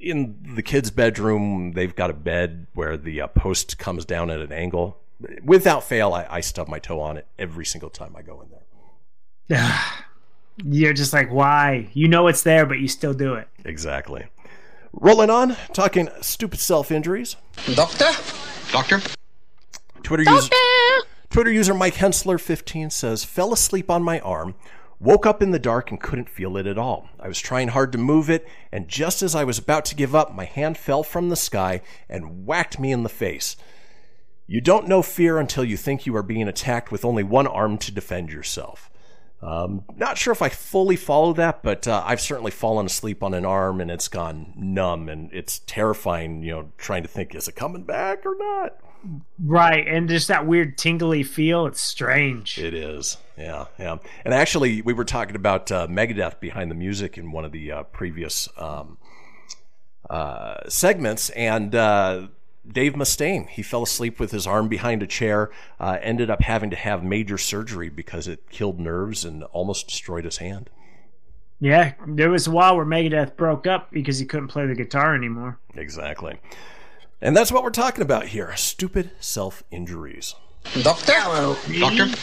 [0.00, 4.40] in the kids' bedroom, they've got a bed where the uh, post comes down at
[4.40, 4.96] an angle.
[5.44, 8.48] Without fail, I, I stub my toe on it every single time I go in
[9.58, 9.78] there.
[10.64, 11.90] You're just like, why?
[11.92, 13.46] You know it's there, but you still do it.
[13.66, 14.24] Exactly.
[15.00, 17.36] Rolling on, talking stupid self injuries.
[17.74, 18.10] Doctor?
[18.70, 19.00] Doctor?
[20.02, 20.50] Twitter user
[21.30, 24.54] Twitter user Mike Hensler 15 says, "Fell asleep on my arm,
[25.00, 27.08] woke up in the dark and couldn't feel it at all.
[27.18, 30.14] I was trying hard to move it, and just as I was about to give
[30.14, 33.56] up, my hand fell from the sky and whacked me in the face.
[34.46, 37.78] You don't know fear until you think you are being attacked with only one arm
[37.78, 38.90] to defend yourself."
[39.44, 43.34] Um, not sure if I fully follow that, but uh, I've certainly fallen asleep on
[43.34, 46.42] an arm and it's gone numb, and it's terrifying.
[46.42, 48.78] You know, trying to think, is it coming back or not?
[49.38, 51.66] Right, and just that weird tingly feel.
[51.66, 52.58] It's strange.
[52.58, 53.98] It is, yeah, yeah.
[54.24, 57.70] And actually, we were talking about uh, Megadeth behind the music in one of the
[57.70, 58.96] uh, previous um,
[60.08, 62.28] uh, segments, and uh,
[62.70, 66.70] Dave Mustaine, he fell asleep with his arm behind a chair, uh, ended up having
[66.70, 70.70] to have major surgery because it killed nerves and almost destroyed his hand.
[71.60, 75.14] Yeah, there was a while where Megadeth broke up because he couldn't play the guitar
[75.14, 75.58] anymore.
[75.74, 76.38] Exactly.
[77.20, 80.34] And that's what we're talking about here stupid self injuries.
[80.82, 81.12] Doctor?
[81.14, 81.56] Hello.
[81.78, 82.14] Doctor?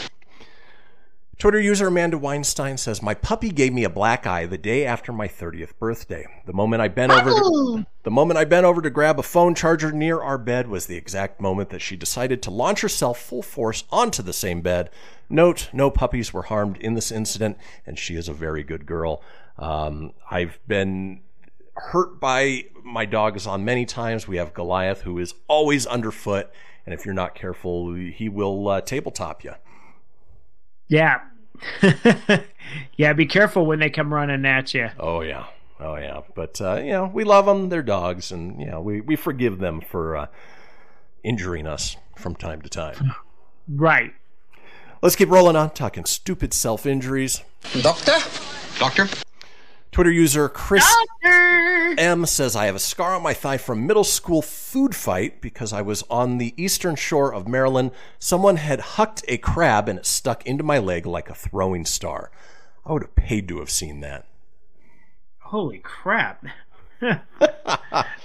[1.42, 5.12] Twitter user Amanda Weinstein says, My puppy gave me a black eye the day after
[5.12, 6.24] my 30th birthday.
[6.46, 9.56] The moment I bent over to, the moment I bent over to grab a phone
[9.56, 13.42] charger near our bed was the exact moment that she decided to launch herself full
[13.42, 14.88] force onto the same bed.
[15.28, 19.20] Note, no puppies were harmed in this incident, and she is a very good girl.
[19.58, 21.22] Um, I've been
[21.74, 24.28] hurt by my dogs on many times.
[24.28, 26.52] We have Goliath, who is always underfoot,
[26.86, 29.54] and if you're not careful, he will uh, tabletop you.
[30.86, 31.22] Yeah.
[32.96, 34.90] yeah, be careful when they come running at you.
[34.98, 35.46] Oh yeah,
[35.80, 36.20] oh yeah.
[36.34, 37.68] But uh, you know, we love them.
[37.68, 40.26] They're dogs, and you know, we we forgive them for uh,
[41.22, 43.14] injuring us from time to time.
[43.68, 44.12] Right.
[45.02, 47.42] Let's keep rolling on talking stupid self injuries.
[47.80, 48.18] Doctor?
[48.78, 49.08] Doctor.
[49.92, 50.90] Twitter user Chris
[51.22, 55.70] M says I have a scar on my thigh from middle school food fight because
[55.70, 57.90] I was on the eastern shore of Maryland.
[58.18, 62.30] Someone had hucked a crab and it stuck into my leg like a throwing star.
[62.86, 64.26] I would have paid to have seen that.
[65.40, 66.42] Holy crap.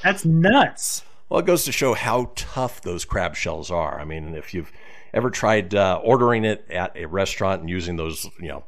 [0.03, 1.03] That's nuts.
[1.27, 3.99] Well, it goes to show how tough those crab shells are.
[3.99, 4.72] I mean, if you've
[5.14, 8.64] ever tried uh, ordering it at a restaurant and using those, you know,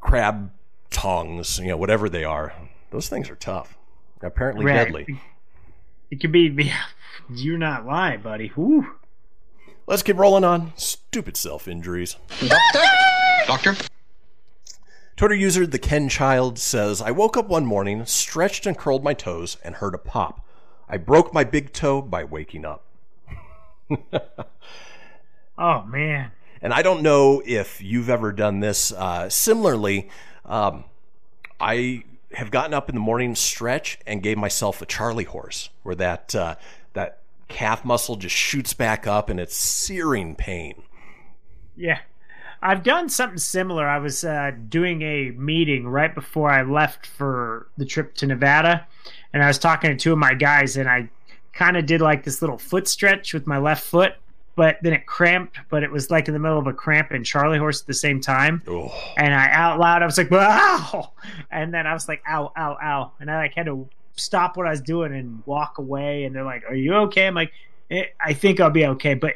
[0.00, 0.50] crab
[1.06, 2.52] tongs, you know, whatever they are,
[2.90, 3.78] those things are tough.
[4.22, 4.74] Apparently Right.
[4.74, 5.20] deadly.
[6.10, 6.72] It could be.
[7.30, 8.48] You're not lying, buddy.
[8.48, 8.96] Whew.
[9.86, 10.72] Let's keep rolling on.
[10.76, 12.16] Stupid self injuries.
[12.40, 12.80] Doctor?
[13.46, 13.76] Doctor?
[15.16, 19.14] Twitter user The Ken Child says I woke up one morning, stretched and curled my
[19.14, 20.44] toes, and heard a pop.
[20.88, 22.84] I broke my big toe by waking up.
[25.58, 26.32] Oh man.
[26.60, 28.92] And I don't know if you've ever done this.
[28.92, 30.10] Uh, similarly,
[30.44, 30.84] um,
[31.60, 35.94] I have gotten up in the morning, stretch, and gave myself a Charlie horse, where
[35.94, 36.56] that uh,
[36.92, 40.82] that calf muscle just shoots back up, and it's searing pain.
[41.76, 41.98] Yeah.
[42.62, 43.86] I've done something similar.
[43.86, 48.86] I was uh, doing a meeting right before I left for the trip to Nevada,
[49.32, 51.08] and I was talking to two of my guys, and I
[51.52, 54.14] kind of did like this little foot stretch with my left foot,
[54.56, 57.24] but then it cramped, but it was like in the middle of a cramp and
[57.24, 58.62] Charlie horse at the same time.
[59.18, 61.12] And I out loud, I was like, wow.
[61.50, 63.12] And then I was like, ow, ow, ow.
[63.20, 66.24] And I like had to stop what I was doing and walk away.
[66.24, 67.26] And they're like, are you okay?
[67.26, 67.52] I'm like,
[67.90, 69.14] eh, I think I'll be okay.
[69.14, 69.34] But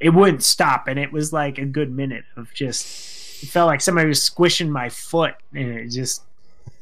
[0.00, 0.88] it wouldn't stop.
[0.88, 4.70] And it was like a good minute of just, it felt like somebody was squishing
[4.70, 5.34] my foot.
[5.54, 6.22] And it just,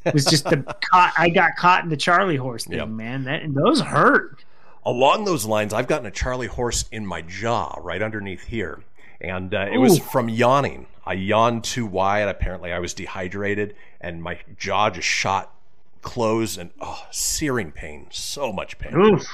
[0.05, 2.89] it was just the I got caught in the Charlie horse thing, Yep.
[2.89, 3.25] man.
[3.25, 4.45] That, and those hurt.
[4.87, 8.83] Along those lines, I've gotten a Charlie horse in my jaw, right underneath here.
[9.21, 10.87] And uh, it was from yawning.
[11.07, 12.29] I yawned too wide.
[12.29, 15.55] Apparently, I was dehydrated, and my jaw just shot
[16.03, 18.09] closed, and oh, searing pain.
[18.11, 18.95] So much pain.
[18.95, 19.27] Oof.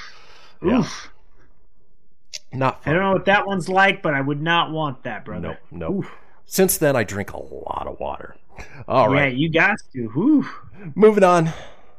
[0.62, 0.80] Yeah.
[0.80, 1.10] Oof.
[2.52, 5.58] Not I don't know what that one's like, but I would not want that, brother.
[5.70, 6.06] No, no.
[6.46, 8.36] Since then, I drink a lot of water.
[8.88, 9.32] All right.
[9.32, 10.08] Yeah, you got to.
[10.08, 10.48] Whew.
[10.94, 11.50] Moving on.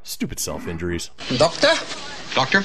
[0.02, 1.10] Stupid self injuries.
[1.36, 1.72] Doctor?
[2.34, 2.64] Doctor?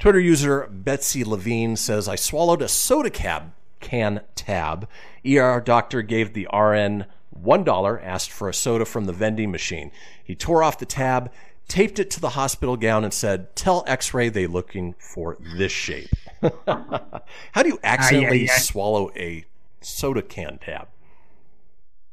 [0.00, 4.88] Twitter user Betsy Levine says, I swallowed a soda cab can tab.
[5.26, 7.04] ER doctor gave the RN
[7.38, 9.92] $1, asked for a soda from the vending machine.
[10.24, 11.30] He tore off the tab,
[11.68, 15.70] taped it to the hospital gown, and said, Tell x ray they looking for this
[15.70, 16.08] shape.
[16.66, 18.56] How do you accidentally aye.
[18.56, 19.44] swallow a
[19.82, 20.88] soda can tab?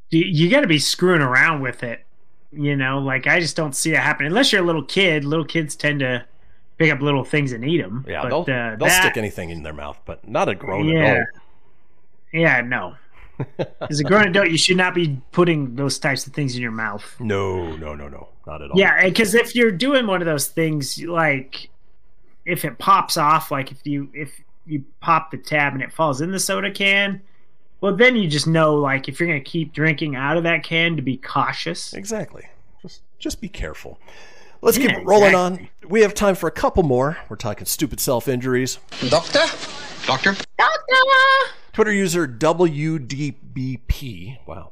[0.09, 2.03] You, you got to be screwing around with it.
[2.51, 5.23] You know, like I just don't see it happening unless you're a little kid.
[5.23, 6.25] Little kids tend to
[6.77, 8.05] pick up little things and eat them.
[8.07, 10.87] Yeah, but, they'll, uh, they'll that- stick anything in their mouth, but not a grown
[10.87, 11.05] Yeah.
[11.13, 11.27] adult.
[12.33, 12.95] Yeah, no.
[13.89, 16.71] As a grown adult, you should not be putting those types of things in your
[16.71, 17.15] mouth.
[17.19, 18.79] No, no, no, no, not at all.
[18.79, 21.69] Yeah, because if you're doing one of those things, like
[22.45, 24.31] if it pops off, like if you if
[24.65, 27.21] you pop the tab and it falls in the soda can,
[27.79, 30.95] well, then you just know, like if you're gonna keep drinking out of that can,
[30.95, 31.93] to be cautious.
[31.93, 32.43] Exactly.
[32.81, 33.99] Just just be careful.
[34.61, 35.69] Let's Yeah, keep rolling exactly.
[35.83, 35.89] on.
[35.89, 37.17] We have time for a couple more.
[37.29, 38.79] We're talking stupid self injuries.
[39.09, 39.43] Doctor?
[40.05, 40.35] Doctor?
[40.57, 41.53] Doctor?
[41.73, 44.39] Twitter user WDBP.
[44.47, 44.71] Wow.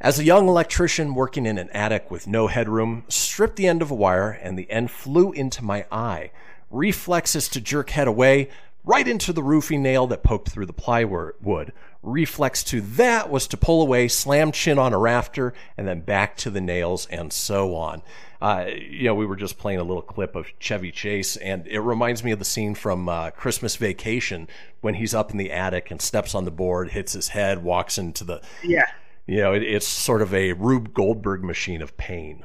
[0.00, 3.90] As a young electrician working in an attic with no headroom, stripped the end of
[3.90, 6.30] a wire and the end flew into my eye.
[6.70, 8.48] Reflexes to jerk head away,
[8.84, 11.72] right into the roofing nail that poked through the plywood.
[12.02, 16.36] Reflex to that was to pull away, slam chin on a rafter, and then back
[16.38, 18.02] to the nails, and so on.
[18.40, 21.80] Uh, you know, we were just playing a little clip of Chevy Chase, and it
[21.80, 24.48] reminds me of the scene from uh, Christmas Vacation
[24.80, 27.98] when he's up in the attic and steps on the board, hits his head, walks
[27.98, 28.40] into the.
[28.62, 28.86] Yeah.
[29.26, 32.44] You know, it, it's sort of a Rube Goldberg machine of pain.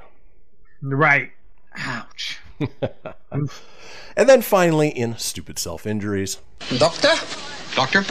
[0.82, 1.32] Right.
[1.76, 2.40] Ouch.
[4.16, 6.38] And then finally, in stupid self injuries.
[6.78, 7.14] Doctor?
[7.76, 8.06] Doctor?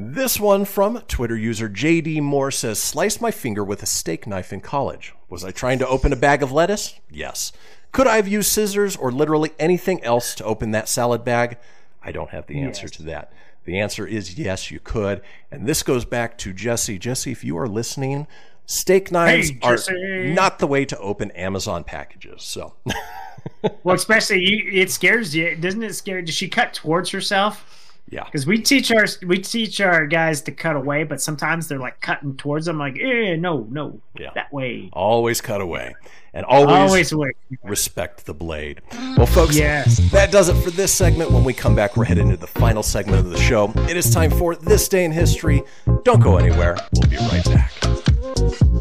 [0.00, 4.52] This one from Twitter user JD Moore says, Sliced my finger with a steak knife
[4.52, 5.12] in college.
[5.28, 6.94] Was I trying to open a bag of lettuce?
[7.10, 7.50] Yes.
[7.90, 11.58] Could I have used scissors or literally anything else to open that salad bag?
[12.00, 12.92] I don't have the answer Yes.
[12.92, 13.32] to that.
[13.64, 15.20] The answer is yes, you could.
[15.50, 16.96] And this goes back to Jesse.
[16.98, 18.28] Jesse, if you are listening,
[18.66, 22.44] steak knives Hey, are not the way to open Amazon packages.
[22.44, 22.74] So,
[23.82, 25.94] Well, especially you, it scares you, doesn't it?
[25.94, 26.22] Scare?
[26.22, 27.87] Does she cut towards herself?
[28.10, 28.24] Yeah.
[28.24, 32.00] Because we teach our we teach our guys to cut away, but sometimes they're like
[32.00, 34.30] cutting towards them, like, eh, no, no, Yeah.
[34.34, 34.88] that way.
[34.92, 35.94] Always cut away.
[36.34, 37.32] And always, Always away.
[37.64, 38.82] respect the blade.
[39.16, 39.96] Well, folks, Yes.
[40.12, 41.30] that does it for this segment.
[41.32, 43.72] When we come back, we're heading into the final segment of the show.
[43.88, 45.62] It is time for This Day in History.
[46.04, 46.76] Don't go anywhere.
[46.94, 48.78] We'll be right back.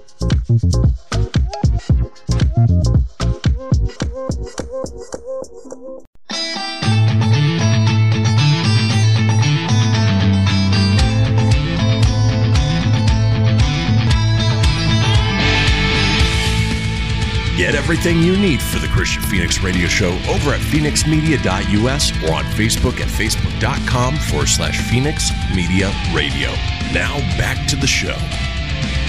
[17.58, 22.44] Get everything you need for the Kristian Fenix Radio Show over at fenixmedia.us or on
[22.46, 26.52] Facebook at facebook.com forward slash Fenix Media Radio.
[26.94, 28.16] Now back to the show.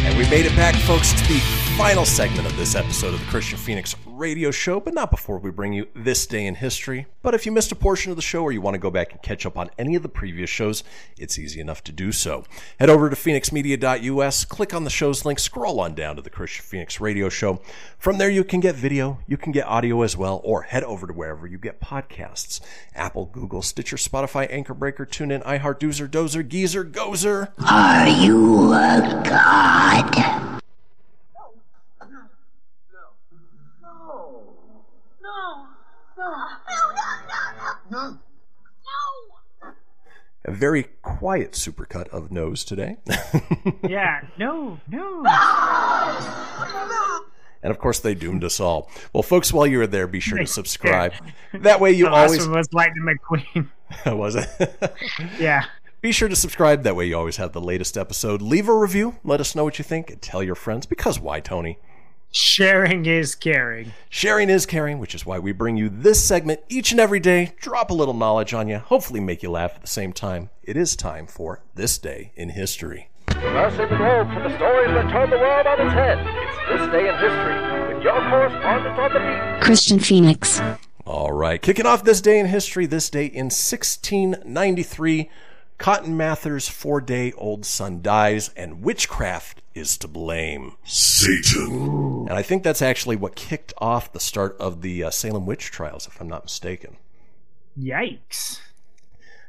[0.01, 3.27] And we made it back, folks, to the final segment of this episode of the
[3.27, 7.07] Kristian Fenix Radio Show, but not before we bring you this day in history.
[7.23, 9.13] But if you missed a portion of the show or you want to go back
[9.13, 10.83] and catch up on any of the previous shows,
[11.17, 12.43] it's easy enough to do so.
[12.81, 16.63] Head over to fenixmedia.us, click on the show's link, scroll on down to the Kristian
[16.63, 17.63] Fenix Radio Show.
[17.97, 21.07] From there, you can get video, you can get audio as well, or head over
[21.07, 22.61] to wherever you get podcasts
[22.97, 27.53] Apple, Google, Stitcher, Spotify, Anchor Breaker, TuneIn, iHeart, Doozer, Dozer, Geezer, Gozer.
[27.65, 30.59] Are you a god?
[40.45, 42.97] A very quiet supercut of nose today.
[43.89, 45.25] Yeah, no, no.
[47.61, 48.89] And of course, they doomed us all.
[49.13, 51.13] Well, folks, while you're there, be sure to subscribe.
[51.53, 54.17] That way, you the last always one was Lightning McQueen.
[54.17, 54.49] was it.
[55.41, 55.65] Yeah.
[56.01, 56.85] Be sure to subscribe.
[56.85, 58.41] That way, you always have the latest episode.
[58.41, 59.17] Leave a review.
[59.25, 60.87] Let us know what you think, and tell your friends.
[60.87, 61.79] Because why, Tony?
[62.31, 63.93] Sharing is caring.
[64.11, 67.55] Sharing is caring, which is why we bring you this segment each and every day.
[67.59, 70.51] Drop a little knowledge on you, hopefully make you laugh at the same time.
[70.63, 73.09] It is time for this day in history.
[73.29, 76.19] Traversing the globe for the stories that turn the world on its head.
[76.19, 79.67] It's this day in history with your correspondent on the beat.
[79.67, 80.61] Kristian Fenix.
[81.07, 85.31] All right, kicking off this day in history, this day in 1693,
[85.79, 90.75] Cotton Mather's four day old son dies, and witchcraft is to blame.
[90.85, 92.27] Satan.
[92.29, 95.71] And I think that's actually what kicked off the start of the uh, Salem witch
[95.71, 96.97] trials, if I'm not mistaken.
[97.79, 98.61] Yikes.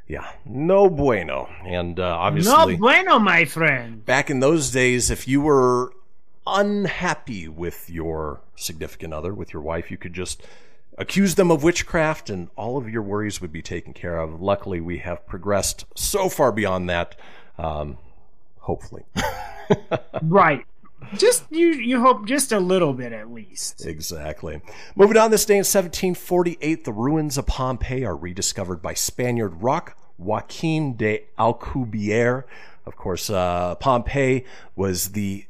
[0.07, 1.49] Yeah, no bueno.
[1.65, 4.05] And uh, No bueno, my friend.
[4.05, 5.93] back in those days, if you were
[6.47, 10.41] unhappy with your significant other, with your wife, you could just
[10.99, 14.41] accuse them of witchcraft and all of your worries would be taken care of.
[14.41, 17.15] Luckily, we have progressed so far beyond that.
[17.57, 17.97] Um,
[18.59, 19.05] hopefully.
[20.23, 20.65] Right.
[21.15, 23.85] Just you you hope just a little bit at least.
[23.85, 24.61] Exactly.
[24.95, 29.95] Moving on this day in 1748, the ruins of Pompeii are rediscovered by Spaniard Roque
[30.17, 32.45] Joaquin de Alcubierre.
[32.85, 34.45] Of course, uh, Pompeii
[34.75, 35.45] was the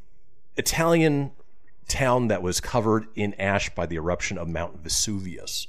[0.55, 1.31] Italian
[1.89, 5.67] town that was covered in ash by the eruption of Mount Vesuvius.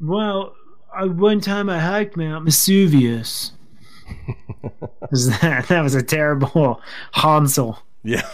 [0.00, 0.54] Well,
[0.94, 3.52] uh, one time I hiked Mount Vesuvius.
[5.10, 6.80] Was that that was a terrible
[7.12, 7.78] Hansel.
[8.02, 8.28] Yeah.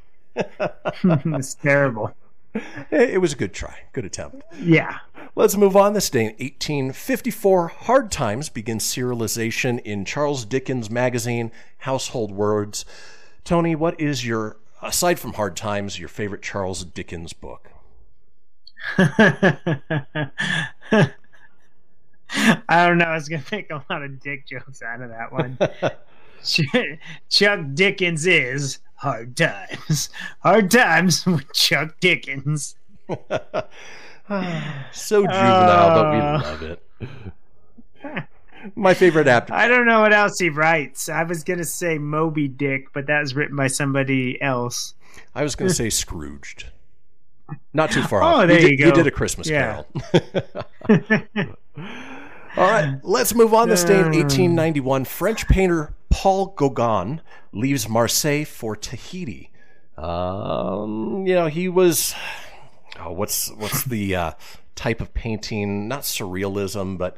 [0.36, 2.14] it's terrible.
[2.54, 4.42] It it was a good try, good attempt.
[4.60, 4.98] Yeah.
[5.36, 5.92] Let's move on.
[5.92, 12.84] This day in 1854, Hard Times begins serialization in Charles Dickens' magazine, Household Words.
[13.44, 17.70] Tony, what is your, aside from Hard Times, your favorite Charles Dickens book?
[18.98, 19.58] I
[22.86, 23.04] don't know.
[23.06, 25.58] I was gonna make a lot of dick jokes out of that one.
[27.28, 30.08] Chuck Dickens is hard times.
[30.40, 32.76] Hard times with Chuck Dickens.
[33.08, 33.26] so
[35.22, 36.82] juvenile, but we Uh, love it.
[38.76, 39.50] My favorite app.
[39.50, 41.08] I don't know what else he writes.
[41.08, 44.94] I was gonna say Moby Dick, but that was written by somebody else.
[45.34, 46.66] I was going to say Scrooged.
[47.72, 48.46] Not too far Oh, off.
[48.48, 48.96] there he you did, He go.
[48.96, 49.82] did a Christmas Yeah.
[50.12, 51.46] Carol.
[52.56, 53.68] All right, let's move on.
[53.68, 57.20] This day in 1891, French painter Paul Gauguin
[57.52, 59.50] leaves Marseille for Tahiti.
[59.96, 62.14] Um, you know, he was.
[62.98, 64.32] Oh, what's what's the uh,
[64.74, 65.86] type of painting?
[65.88, 67.16] Not surrealism, but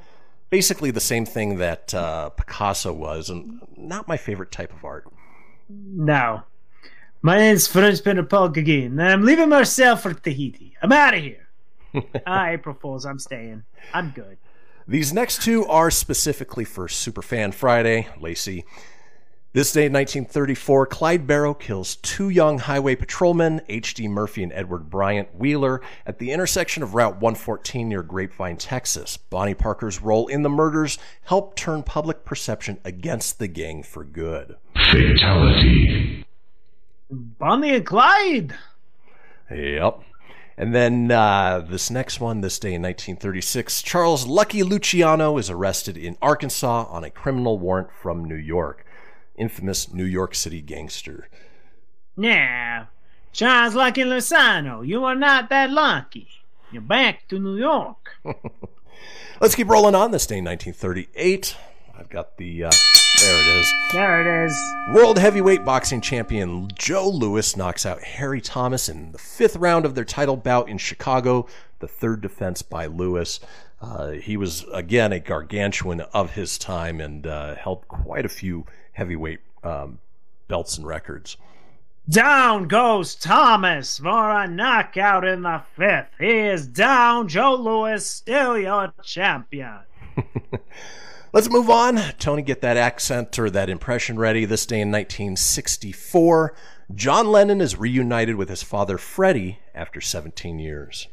[0.52, 5.10] basically the same thing that uh, Picasso was, and not my favorite type of art.
[5.68, 6.44] Now,
[7.22, 10.76] My name's French painter Paul Gauguin, and I'm leaving Marseille for Tahiti.
[10.82, 11.48] I'm out of here.
[12.26, 13.62] ah, April Fools, I'm staying.
[13.94, 14.36] I'm good.
[14.86, 18.64] These next two are specifically for Superfan Friday, Lacey.
[19.54, 24.08] This day in 1934, Clyde Barrow kills two young highway patrolmen, H.D.
[24.08, 29.18] Murphy and Edward Bryant Wheeler, at the intersection of Route 114 near Grapevine, Texas.
[29.18, 34.56] Bonnie Parker's role in the murders helped turn public perception against the gang for good.
[34.90, 36.24] Fatality.
[37.10, 38.54] Bonnie and Clyde.
[39.50, 40.00] Yep.
[40.56, 45.98] And then uh, this next one, this day in 1936, Charles Lucky Luciano is arrested
[45.98, 48.86] in Arkansas on a criminal warrant from New York.
[49.36, 51.28] Infamous New York City gangster.
[52.16, 52.88] Now,
[53.32, 56.28] Charles Lucky Lozano, you are not that lucky.
[56.70, 58.16] You're back to New York.
[59.40, 61.56] Let's keep rolling on this day in 1938.
[61.98, 62.64] I've got the.
[62.64, 62.70] Uh,
[63.20, 63.72] there it is.
[63.92, 64.74] There it is.
[64.94, 69.94] World heavyweight boxing champion Joe Louis knocks out Harry Thomas in the fifth round of
[69.94, 71.46] their title bout in Chicago,
[71.78, 73.38] the third defense by Louis.
[73.80, 78.64] Uh, he was, again, a gargantuan of his time and uh, held quite a few
[78.92, 79.98] heavyweight um,
[80.48, 81.36] belts and records.
[82.08, 86.08] Down goes Thomas for a knockout in the fifth.
[86.18, 87.28] He is down.
[87.28, 89.78] Joe Louis, still your champion.
[91.32, 91.96] Let's move on.
[92.18, 94.44] Tony, get that accent or that impression ready.
[94.44, 96.54] This day in 1964,
[96.94, 101.08] John Lennon is reunited with his father Freddie after 17 years.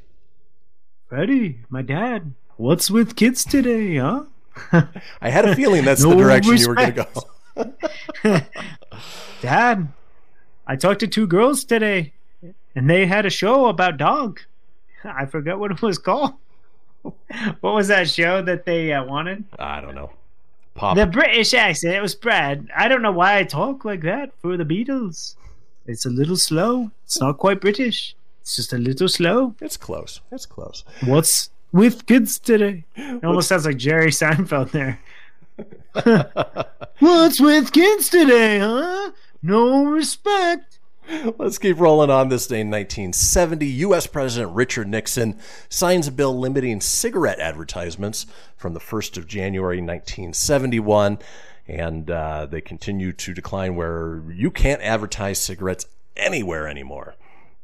[1.08, 4.26] Freddie, my dad, what's with kids today, huh?
[5.22, 7.24] I had a feeling that's the No direction you were going to go.
[9.42, 9.88] Dad,
[10.68, 12.14] I talked to two girls today,
[12.76, 14.42] and they had a show about dog.
[15.04, 16.34] I forgot what it was called.
[17.62, 19.46] What was that show that they uh, wanted?
[19.58, 20.12] I don't know.
[20.76, 20.98] Pop.
[20.98, 21.94] The British accent.
[21.94, 22.68] It was Brad.
[22.76, 25.36] I don't know why I talk like that for the Beatles.
[25.86, 26.92] It's a little slow.
[27.06, 28.16] It's not quite British.
[28.42, 29.56] It's just a little slow.
[29.62, 30.22] It's close.
[30.32, 30.84] It's close.
[31.06, 32.84] What's with kids today?
[32.96, 35.00] It almost sounds like Jerry Seinfeld there.
[37.00, 39.12] What's with kids today, huh?
[39.42, 40.80] No respect.
[41.40, 43.66] Let's keep rolling on this day in 1970.
[43.66, 44.06] U.S.
[44.06, 51.18] President Richard Nixon signs a bill limiting cigarette advertisements from the 1st of January 1971,
[51.68, 57.16] and uh, they continue to decline where you can't advertise cigarettes anywhere anymore.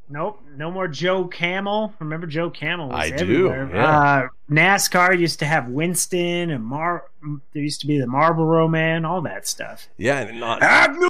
[0.08, 1.94] Nope, no more Joe Camel.
[2.00, 3.88] Remember Joe Camel was I do, yeah.
[3.88, 7.06] Uh, NASCAR used to have Winston and Mar.
[7.54, 9.88] There used to be the Marlboro Man, all that stuff.
[9.98, 11.08] Yeah, and on, Avenue.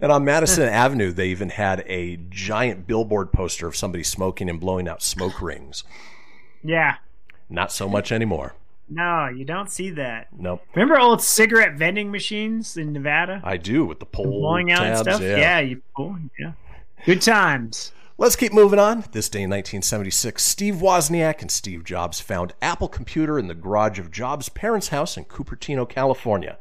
[0.00, 4.58] and on Madison Avenue, they even had a giant billboard poster of somebody smoking and
[4.58, 5.84] blowing out smoke rings.
[6.62, 6.96] Yeah,
[7.50, 8.54] Not so much anymore.
[8.88, 10.28] No, you don't see that.
[10.36, 10.62] Nope.
[10.74, 13.40] Remember old cigarette vending machines in Nevada?
[13.44, 15.20] I do with the pole blowing out and tabs, stuff.
[15.22, 15.60] Yeah.
[15.60, 16.16] you pull.
[16.38, 16.52] Yeah,
[17.04, 17.92] good times.
[18.16, 19.04] Let's keep moving on.
[19.10, 23.98] This day in 1976, Steve Wozniak and Steve Jobs found Apple Computer in the garage
[23.98, 26.56] of Jobs' parents' house in Cupertino, California.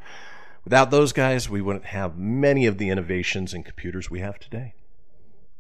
[0.64, 4.74] Without those guys, we wouldn't have many of the innovations in computers we have today.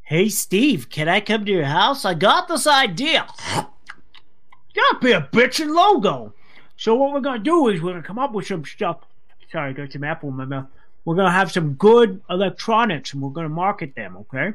[0.02, 2.06] Hey Steve, can I come to your house?
[2.06, 3.27] I got this idea.
[3.53, 6.34] Gotta be a bitchin' logo.
[6.78, 8.98] So what we're gonna do is we're gonna come up with some stuff.
[9.52, 10.68] Sorry, I got some apple in my mouth.
[11.06, 14.54] We're gonna have some good electronics and we're gonna market them, okay?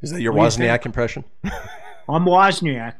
[0.00, 1.24] Is that your What do you Wozniak impression?
[2.08, 2.94] I'm Wozniak.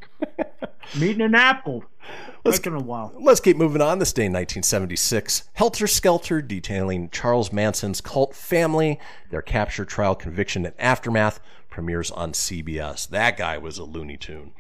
[0.94, 1.85] I'm eating an apple.
[2.44, 3.12] Taking a while.
[3.20, 4.01] Let's keep moving on.
[4.01, 8.98] This day in 1976, Helter Skelter, detailing Charles Manson's cult family,
[9.31, 11.39] their capture, trial, conviction, and aftermath,
[11.70, 13.09] premieres on CBS.
[13.09, 14.52] That guy was a Looney Tune.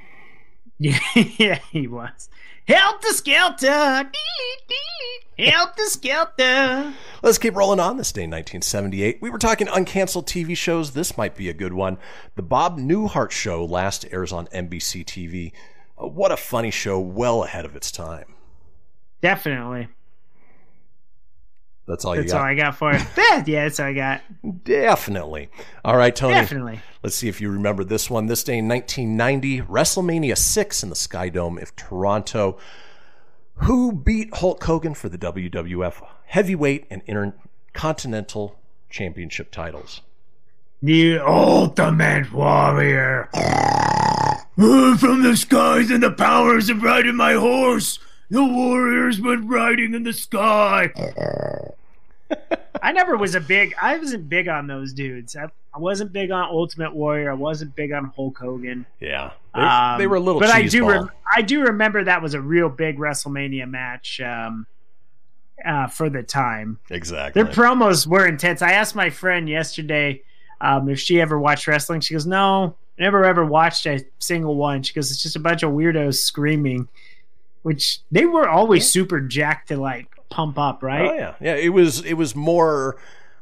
[0.82, 0.98] Yeah,
[1.38, 2.28] yeah, he was.
[2.66, 4.10] Helter Skelter!
[5.38, 6.92] Helter Skelter!
[7.22, 9.18] Let's keep rolling on this day, 1978.
[9.22, 10.90] We were talking uncanceled TV shows.
[10.90, 11.98] This might be a good one.
[12.34, 15.52] The Bob Newhart Show last airs on NBC TV.
[15.96, 18.34] Uh, what a funny show, well ahead of its time.
[19.20, 19.86] Definitely.
[21.86, 22.40] That's all you That's got.
[22.42, 23.02] all I got for it.
[23.46, 24.22] yeah, that's all I got.
[24.64, 25.50] Definitely.
[25.84, 26.34] All right, Tony.
[26.34, 26.80] Definitely.
[27.02, 28.26] Let's see if you remember this one.
[28.26, 32.56] This day in 1990, WrestleMania 6 in the Sky Dome of Toronto.
[33.56, 40.02] Who beat Hulk Hogan for the WWF Heavyweight and Intercontinental Championship titles?
[40.80, 43.28] The Ultimate Warrior.
[44.56, 47.98] From the skies and the powers of riding my horse,
[48.32, 50.90] the warriors went riding in the sky.
[52.82, 53.74] I never was a big.
[53.80, 55.36] I wasn't big on those dudes.
[55.36, 55.44] I,
[55.74, 57.30] I wasn't big on Ultimate Warrior.
[57.30, 58.86] I wasn't big on Hulk Hogan.
[59.00, 60.40] Yeah, they, Um, they were a little.
[60.40, 60.80] But I do.
[60.80, 60.90] ball.
[60.90, 64.66] Rem- I do remember that was a real big WrestleMania match um,
[65.64, 66.78] uh, for the time.
[66.90, 67.42] exactly.
[67.42, 68.62] Their promos were intense.
[68.62, 70.22] I asked my friend yesterday
[70.60, 72.00] um, if she ever watched wrestling.
[72.00, 75.62] She goes, "No, never ever watched a single one." She goes, "It's just a bunch
[75.62, 76.88] of weirdos screaming,"
[77.62, 81.10] which they were always super jacked to like pump up, right?
[81.10, 81.54] Oh yeah, yeah.
[81.54, 82.96] It was it was more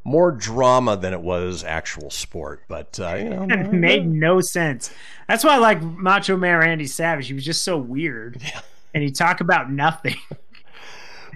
[0.05, 2.63] more drama than it was actual sport.
[2.69, 4.93] But uh, you know, it made no sense.
[5.29, 7.27] That's why I like Macho Man Randy Savage.
[7.27, 8.41] He was just so weird,
[8.95, 10.17] and he talk about nothing.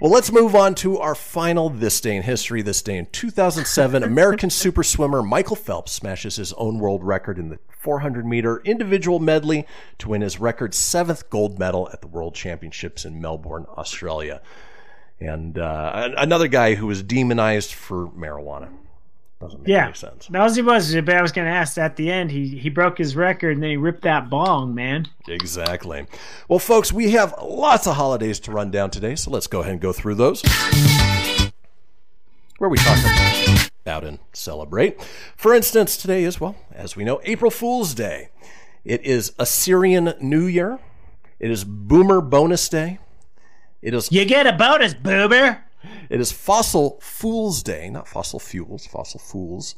[0.01, 2.61] Well, let's move on to our final This Day in History.
[2.61, 7.47] This day in 2007, American super swimmer Michael Phelps smashes his own world record in
[7.47, 9.65] the 400 meter individual medley
[9.99, 14.41] to win his record seventh gold medal at the World Championships in Melbourne, Australia.
[15.21, 18.67] And uh, another guy who was demonized for marijuana.
[19.39, 20.27] Doesn't make yeah, any sense.
[20.27, 20.95] that was he was.
[20.95, 22.31] I was going to ask at the end.
[22.31, 25.07] He he broke his record and then he ripped that bong, man.
[25.27, 26.07] Exactly.
[26.47, 29.73] Well, folks, we have lots of holidays to run down today, so let's go ahead
[29.73, 30.41] and go through those.
[32.57, 32.97] Where are we talk
[33.85, 34.99] about and celebrate.
[35.35, 38.29] For instance, today is, well, as we know, April Fool's Day.
[38.83, 40.79] It is Assyrian New Year.
[41.39, 42.97] It is Boomer Bonus Day.
[43.83, 45.61] It is You get a bonus, boober.
[46.09, 49.75] It is Fossil Fool's Day, not fossil fuels, fossil fools.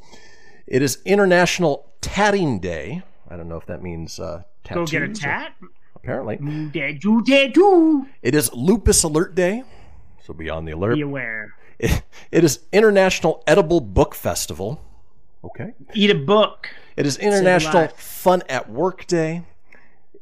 [0.66, 3.04] It is International Tatting Day.
[3.30, 5.54] I don't know if that means uh, Go get a tattoos or- tat.
[5.96, 6.38] Apparently.
[6.72, 8.06] Do do do.
[8.22, 9.64] It is Lupus Alert Day,
[10.24, 10.96] so be on the alert.
[10.96, 11.54] Be aware.
[11.80, 12.02] It,
[12.32, 14.82] it is International Edible Book Festival.
[15.44, 15.74] Okay.
[15.94, 16.70] Eat a book.
[16.96, 17.88] It is International.
[17.90, 19.44] Fun at Work Day.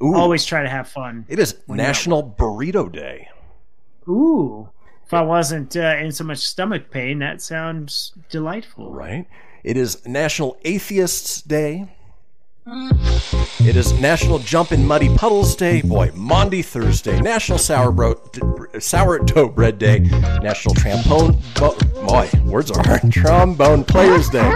[0.03, 0.15] Ooh.
[0.15, 1.25] Always try to have fun.
[1.29, 3.29] It is when you're at National Burrito Day.
[4.09, 4.69] Ooh.
[5.05, 8.91] If I wasn't uh, in so much stomach pain, that sounds delightful.
[8.91, 9.27] Right.
[9.63, 11.87] It is National Atheists Day.
[12.67, 15.83] It is National Jump in Muddy Puddles Day.
[15.83, 17.19] Boy, Maundy Thursday.
[17.21, 18.19] National Sourdough,
[18.79, 19.99] Sourdough Bread Day.
[19.99, 21.37] National Trombone.
[21.59, 21.77] Bo-
[22.07, 23.11] boy, words are hard.
[23.11, 24.49] Trombone Players Day.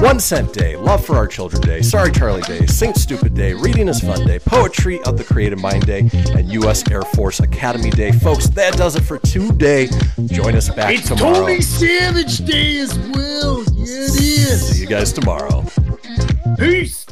[0.00, 0.76] One Cent Day.
[0.76, 1.82] Love for Our Children Day.
[1.82, 2.64] Sorry Charlie Day.
[2.66, 3.54] Saint Stupid Day.
[3.54, 4.38] Reading is Fun Day.
[4.38, 6.08] Poetry of the Creative Mind Day.
[6.36, 6.88] And U.S.
[6.92, 8.12] Air Force Academy Day.
[8.12, 9.88] Folks, that does it for today.
[10.26, 11.34] Join us back It's tomorrow.
[11.40, 13.64] Tony Savage Day as well.
[13.72, 14.68] Yeah, it is.
[14.76, 15.64] See you guys tomorrow.
[16.56, 17.06] Peace!